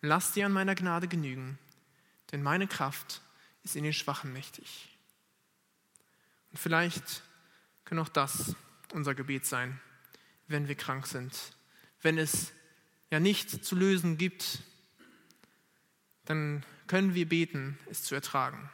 [0.00, 1.58] lass dir an meiner Gnade genügen,
[2.32, 3.22] denn meine Kraft
[3.62, 4.88] ist in den Schwachen mächtig.
[6.50, 7.22] Und vielleicht
[7.84, 8.56] kann auch das
[8.92, 9.80] unser Gebet sein,
[10.48, 11.34] wenn wir krank sind.
[12.02, 12.52] Wenn es
[13.10, 14.60] ja nicht zu lösen gibt,
[16.24, 18.70] dann können wir beten, es zu ertragen.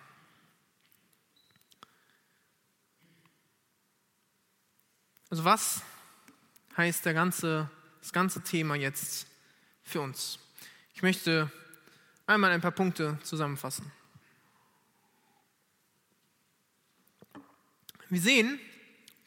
[5.31, 5.83] Also was
[6.77, 7.71] heißt der ganze,
[8.01, 9.27] das ganze Thema jetzt
[9.83, 10.39] für uns?
[10.95, 11.51] Ich möchte
[12.27, 13.91] einmal ein paar Punkte zusammenfassen.
[18.09, 18.61] Wir sehen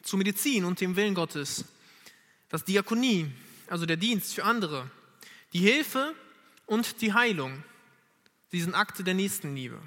[0.02, 1.64] zu Medizin und dem Willen Gottes,
[2.48, 3.30] dass Diakonie,
[3.66, 4.90] also der Dienst für andere,
[5.52, 6.14] die Hilfe
[6.66, 7.62] und die Heilung,
[8.52, 9.80] diesen Akte der Nächstenliebe,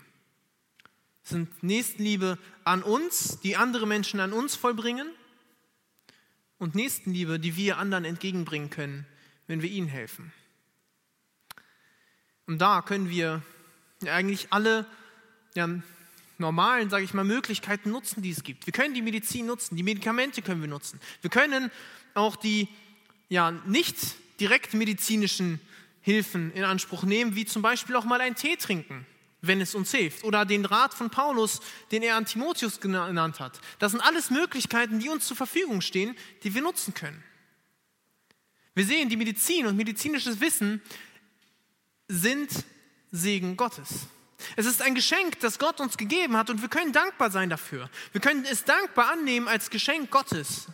[1.24, 5.10] sind Nächstenliebe an uns, die andere Menschen an uns vollbringen
[6.58, 9.06] und Nächstenliebe, die wir anderen entgegenbringen können,
[9.48, 10.34] wenn wir ihnen helfen.
[12.46, 13.42] Und da können wir
[14.06, 14.86] eigentlich alle
[15.56, 15.70] ja,
[16.38, 18.66] normalen, sage ich mal, Möglichkeiten nutzen, die es gibt.
[18.66, 21.00] Wir können die Medizin nutzen, die Medikamente können wir nutzen.
[21.22, 21.72] Wir können
[22.16, 22.68] auch die
[23.30, 23.98] ja, nicht
[24.40, 25.60] direkt medizinischen
[26.02, 29.06] Hilfen in Anspruch nehmen, wie zum Beispiel auch mal einen Tee trinken,
[29.42, 30.24] wenn es uns hilft.
[30.24, 31.62] Oder den Rat von Paulus,
[31.92, 33.60] den er an Timotheus genannt hat.
[33.80, 37.24] Das sind alles Möglichkeiten, die uns zur Verfügung stehen, die wir nutzen können.
[38.76, 40.82] Wir sehen, die Medizin und medizinisches Wissen
[42.08, 42.50] sind
[43.12, 44.08] Segen Gottes.
[44.56, 47.90] Es ist ein Geschenk, das Gott uns gegeben hat und wir können dankbar sein dafür.
[48.12, 50.68] Wir können es dankbar annehmen als Geschenk Gottes.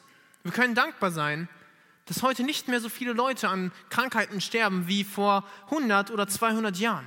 [0.43, 1.49] Wir können dankbar sein,
[2.09, 6.75] dass heute nicht mehr so viele Leute an Krankheiten sterben wie vor 100 oder 200
[6.77, 7.05] Jahren.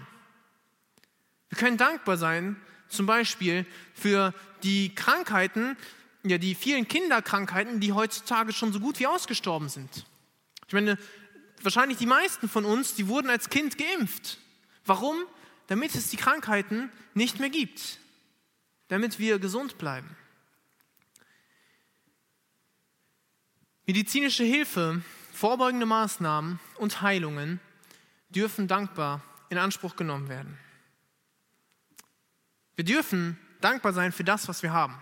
[1.49, 2.55] Wir können dankbar sein,
[2.89, 4.33] zum Beispiel für
[4.63, 5.77] die Krankheiten,
[6.23, 10.05] ja, die vielen Kinderkrankheiten, die heutzutage schon so gut wie ausgestorben sind.
[10.69, 10.97] Ich meine,
[11.63, 14.39] wahrscheinlich die meisten von uns, die wurden als Kind geimpft.
[14.87, 15.17] Warum?
[15.67, 17.99] Damit es die Krankheiten nicht mehr gibt.
[18.87, 20.17] Damit wir gesund bleiben.
[23.93, 25.03] Medizinische Hilfe,
[25.35, 27.61] vorbeugende Maßnahmen und Heilungen
[28.31, 29.21] dürfen dankbar
[29.51, 30.57] in Anspruch genommen werden.
[32.75, 34.97] Wir dürfen dankbar sein für das, was wir haben.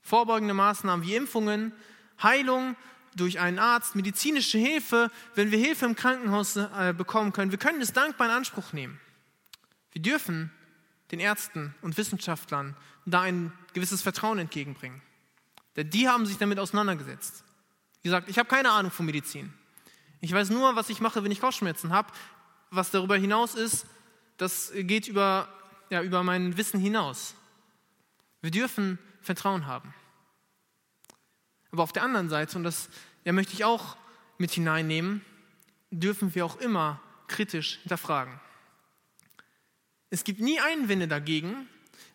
[0.00, 1.74] Vorbeugende Maßnahmen wie Impfungen,
[2.22, 2.76] Heilung
[3.14, 7.50] durch einen Arzt, medizinische Hilfe, wenn wir Hilfe im Krankenhaus äh, bekommen können.
[7.50, 8.98] Wir können es dankbar in Anspruch nehmen.
[9.92, 10.50] Wir dürfen
[11.10, 15.02] den Ärzten und Wissenschaftlern da ein gewisses Vertrauen entgegenbringen.
[15.76, 17.44] Denn die haben sich damit auseinandergesetzt.
[18.02, 19.52] Wie gesagt, ich habe keine Ahnung von Medizin.
[20.20, 22.12] Ich weiß nur, was ich mache, wenn ich Kopfschmerzen habe.
[22.70, 23.86] Was darüber hinaus ist,
[24.36, 25.48] das geht über,
[25.90, 27.34] ja, über mein Wissen hinaus.
[28.40, 29.92] Wir dürfen Vertrauen haben.
[31.72, 32.88] Aber auf der anderen Seite, und das
[33.24, 33.96] ja, möchte ich auch
[34.38, 35.24] mit hineinnehmen,
[35.90, 38.40] dürfen wir auch immer kritisch hinterfragen.
[40.10, 41.68] Es gibt nie Einwände dagegen,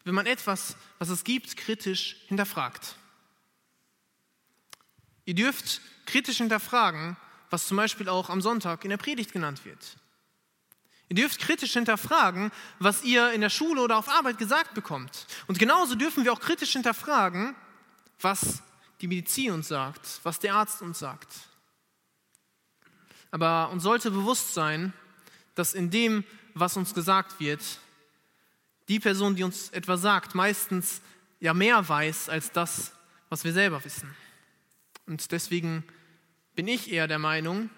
[0.04, 2.96] wenn man etwas, was es gibt, kritisch hinterfragt.
[5.26, 7.18] Ihr dürft kritisch hinterfragen,
[7.50, 9.98] was zum Beispiel auch am Sonntag in der Predigt genannt wird.
[11.10, 15.28] Ihr dürft kritisch hinterfragen, was ihr in der Schule oder auf Arbeit gesagt bekommt.
[15.48, 17.56] Und genauso dürfen wir auch kritisch hinterfragen,
[18.20, 18.64] was
[19.02, 21.30] die Medizin uns sagt, was der Arzt uns sagt.
[23.30, 24.94] Aber uns sollte bewusst sein,
[25.54, 26.24] dass in dem,
[26.54, 27.62] was uns gesagt wird,
[28.88, 31.02] die Person, die uns etwas sagt, meistens
[31.40, 32.94] ja mehr weiß als das,
[33.30, 34.16] was wir selber wissen.
[35.06, 35.84] Und deswegen
[36.56, 37.70] bin ich eher der Meinung,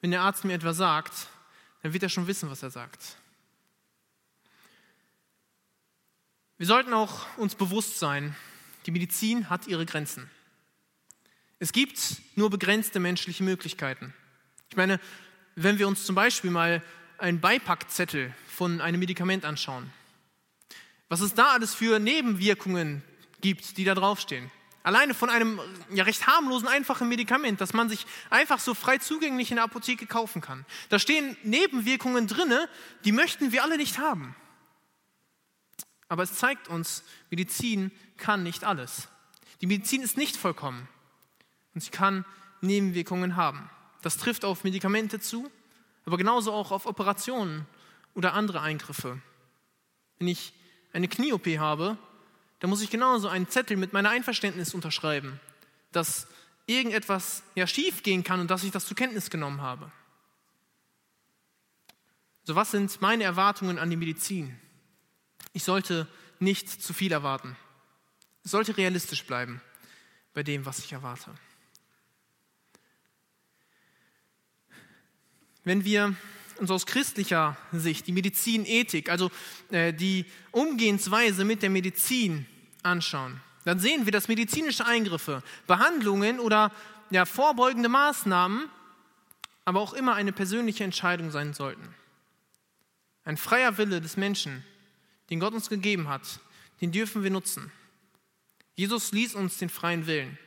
[0.00, 1.28] wenn der Arzt mir etwas sagt,
[1.82, 3.16] dann wird er schon wissen, was er sagt.
[6.58, 8.34] Wir sollten auch uns bewusst sein,
[8.86, 10.30] die Medizin hat ihre Grenzen.
[11.58, 14.14] Es gibt nur begrenzte menschliche Möglichkeiten.
[14.70, 15.00] Ich meine,
[15.54, 16.82] wenn wir uns zum Beispiel mal
[17.18, 19.90] einen Beipackzettel von einem Medikament anschauen,
[21.08, 23.02] was es da alles für Nebenwirkungen
[23.40, 24.50] gibt, die da draufstehen.
[24.86, 25.58] Alleine von einem
[25.90, 30.06] ja, recht harmlosen, einfachen Medikament, das man sich einfach so frei zugänglich in der Apotheke
[30.06, 30.64] kaufen kann.
[30.90, 32.68] Da stehen Nebenwirkungen drinne,
[33.04, 34.36] die möchten wir alle nicht haben.
[36.06, 39.08] Aber es zeigt uns, Medizin kann nicht alles.
[39.60, 40.86] Die Medizin ist nicht vollkommen
[41.74, 42.24] und sie kann
[42.60, 43.68] Nebenwirkungen haben.
[44.02, 45.50] Das trifft auf Medikamente zu,
[46.04, 47.66] aber genauso auch auf Operationen
[48.14, 49.20] oder andere Eingriffe.
[50.20, 50.52] Wenn ich
[50.92, 51.98] eine Knie-OP habe,
[52.60, 55.40] dann muss ich genauso einen Zettel mit meiner Einverständnis unterschreiben,
[55.92, 56.26] dass
[56.66, 59.90] irgendetwas ja schief gehen kann und dass ich das zur Kenntnis genommen habe.
[62.44, 64.58] So, was sind meine Erwartungen an die Medizin?
[65.52, 66.06] Ich sollte
[66.38, 67.56] nicht zu viel erwarten.
[68.44, 69.60] Es sollte realistisch bleiben
[70.32, 71.34] bei dem, was ich erwarte.
[75.64, 76.14] Wenn wir
[76.58, 79.30] uns aus christlicher Sicht die Medizinethik, also
[79.70, 82.46] äh, die Umgehensweise mit der Medizin
[82.82, 86.72] anschauen, dann sehen wir, dass medizinische Eingriffe, Behandlungen oder
[87.10, 88.68] ja, vorbeugende Maßnahmen
[89.64, 91.94] aber auch immer eine persönliche Entscheidung sein sollten.
[93.24, 94.64] Ein freier Wille des Menschen,
[95.28, 96.38] den Gott uns gegeben hat,
[96.80, 97.72] den dürfen wir nutzen.
[98.76, 100.38] Jesus ließ uns den freien Willen.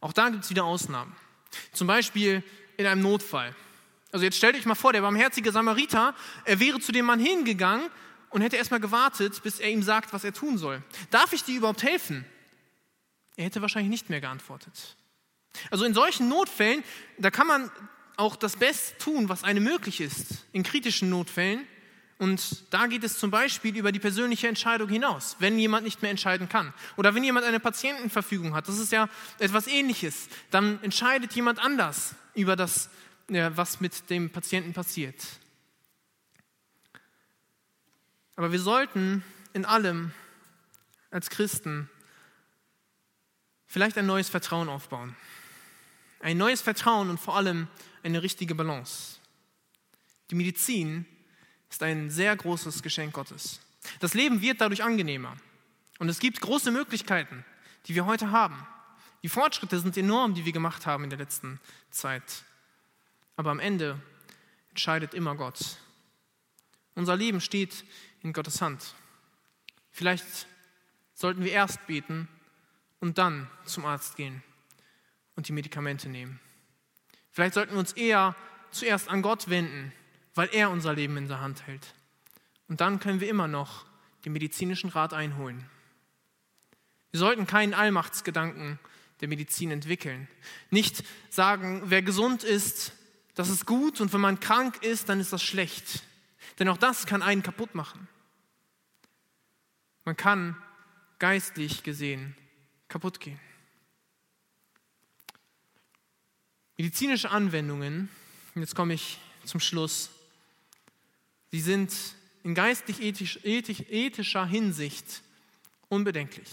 [0.00, 1.14] Auch da gibt es wieder Ausnahmen.
[1.72, 2.42] Zum Beispiel
[2.76, 3.54] in einem Notfall.
[4.12, 7.90] Also jetzt stellt euch mal vor, der barmherzige Samariter, er wäre zu dem Mann hingegangen
[8.28, 10.82] und hätte erstmal gewartet, bis er ihm sagt, was er tun soll.
[11.10, 12.24] Darf ich dir überhaupt helfen?
[13.36, 14.96] Er hätte wahrscheinlich nicht mehr geantwortet.
[15.70, 16.84] Also in solchen Notfällen,
[17.18, 17.70] da kann man
[18.16, 21.66] auch das Beste tun, was einem möglich ist, in kritischen Notfällen.
[22.18, 26.10] Und da geht es zum Beispiel über die persönliche Entscheidung hinaus, wenn jemand nicht mehr
[26.10, 26.72] entscheiden kann.
[26.96, 29.08] Oder wenn jemand eine Patientenverfügung hat, das ist ja
[29.38, 32.90] etwas Ähnliches, dann entscheidet jemand anders über das,
[33.32, 35.22] was mit dem Patienten passiert.
[38.36, 40.12] Aber wir sollten in allem
[41.10, 41.88] als Christen
[43.66, 45.14] vielleicht ein neues Vertrauen aufbauen.
[46.20, 47.68] Ein neues Vertrauen und vor allem
[48.02, 49.18] eine richtige Balance.
[50.30, 51.04] Die Medizin
[51.70, 53.60] ist ein sehr großes Geschenk Gottes.
[54.00, 55.36] Das Leben wird dadurch angenehmer.
[55.98, 57.44] Und es gibt große Möglichkeiten,
[57.86, 58.66] die wir heute haben.
[59.22, 61.60] Die Fortschritte sind enorm, die wir gemacht haben in der letzten
[61.90, 62.44] Zeit.
[63.36, 64.00] Aber am Ende
[64.70, 65.76] entscheidet immer Gott.
[66.94, 67.84] Unser Leben steht
[68.22, 68.94] in Gottes Hand.
[69.90, 70.46] Vielleicht
[71.14, 72.28] sollten wir erst beten
[73.00, 74.42] und dann zum Arzt gehen
[75.36, 76.40] und die Medikamente nehmen.
[77.30, 78.36] Vielleicht sollten wir uns eher
[78.70, 79.92] zuerst an Gott wenden,
[80.34, 81.94] weil er unser Leben in der Hand hält.
[82.68, 83.86] Und dann können wir immer noch
[84.24, 85.68] den medizinischen Rat einholen.
[87.10, 88.78] Wir sollten keinen Allmachtsgedanken
[89.20, 90.28] der Medizin entwickeln.
[90.70, 92.92] Nicht sagen, wer gesund ist,
[93.34, 96.02] das ist gut und wenn man krank ist, dann ist das schlecht.
[96.58, 98.08] Denn auch das kann einen kaputt machen.
[100.04, 100.56] Man kann
[101.18, 102.36] geistlich gesehen
[102.88, 103.40] kaputt gehen.
[106.76, 108.08] Medizinische Anwendungen,
[108.54, 110.10] jetzt komme ich zum Schluss,
[111.50, 111.94] sie sind
[112.42, 115.22] in geistlich ethisch, ethisch, ethischer Hinsicht
[115.88, 116.48] unbedenklich.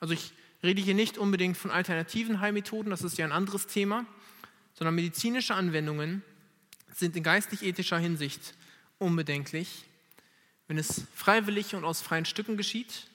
[0.00, 4.06] Also ich rede hier nicht unbedingt von alternativen Heilmethoden, das ist ja ein anderes Thema,
[4.78, 6.22] sondern medizinische Anwendungen
[6.94, 8.54] sind in geistlich-ethischer Hinsicht
[8.98, 9.84] unbedenklich,
[10.68, 13.08] wenn es freiwillig und aus freien Stücken geschieht,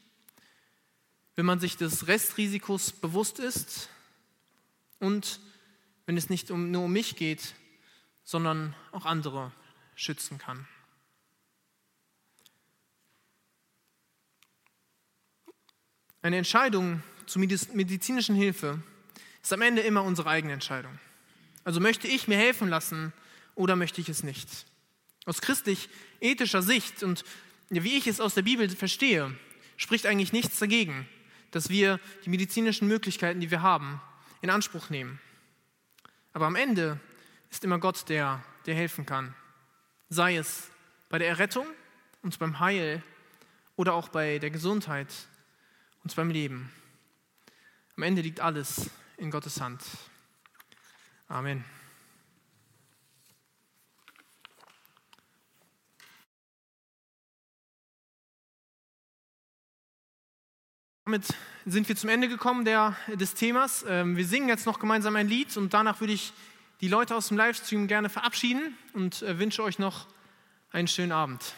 [1.37, 3.87] wenn man sich des Restrisikos bewusst ist
[4.99, 5.39] und
[6.05, 7.55] wenn es nicht um, nur um mich geht,
[8.25, 9.53] sondern auch andere
[9.95, 10.67] schützen kann.
[16.21, 18.83] Eine Entscheidung zur medizinischen Hilfe
[19.41, 20.99] ist am Ende immer unsere eigene Entscheidung.
[21.63, 23.13] Also möchte ich mir helfen lassen
[23.55, 24.47] oder möchte ich es nicht?
[25.25, 27.23] Aus christlich-ethischer Sicht und
[27.69, 29.35] wie ich es aus der Bibel verstehe,
[29.77, 31.07] spricht eigentlich nichts dagegen,
[31.51, 34.01] dass wir die medizinischen Möglichkeiten, die wir haben,
[34.41, 35.19] in Anspruch nehmen.
[36.33, 36.99] Aber am Ende
[37.49, 39.33] ist immer Gott der, der helfen kann.
[40.09, 40.69] Sei es
[41.09, 41.67] bei der Errettung,
[42.23, 43.03] und beim Heil
[43.75, 45.13] oder auch bei der Gesundheit,
[46.03, 46.71] und beim Leben.
[47.95, 49.81] Am Ende liegt alles in Gottes Hand.
[51.33, 51.65] Amen.
[61.05, 61.25] Damit
[61.65, 63.83] sind wir zum Ende gekommen der, des Themas.
[63.89, 66.33] Ähm, wir singen jetzt noch gemeinsam ein Lied und danach würde ich
[66.81, 70.05] die Leute aus dem Livestream gerne verabschieden und äh, wünsche euch noch
[70.69, 71.55] einen schönen Abend.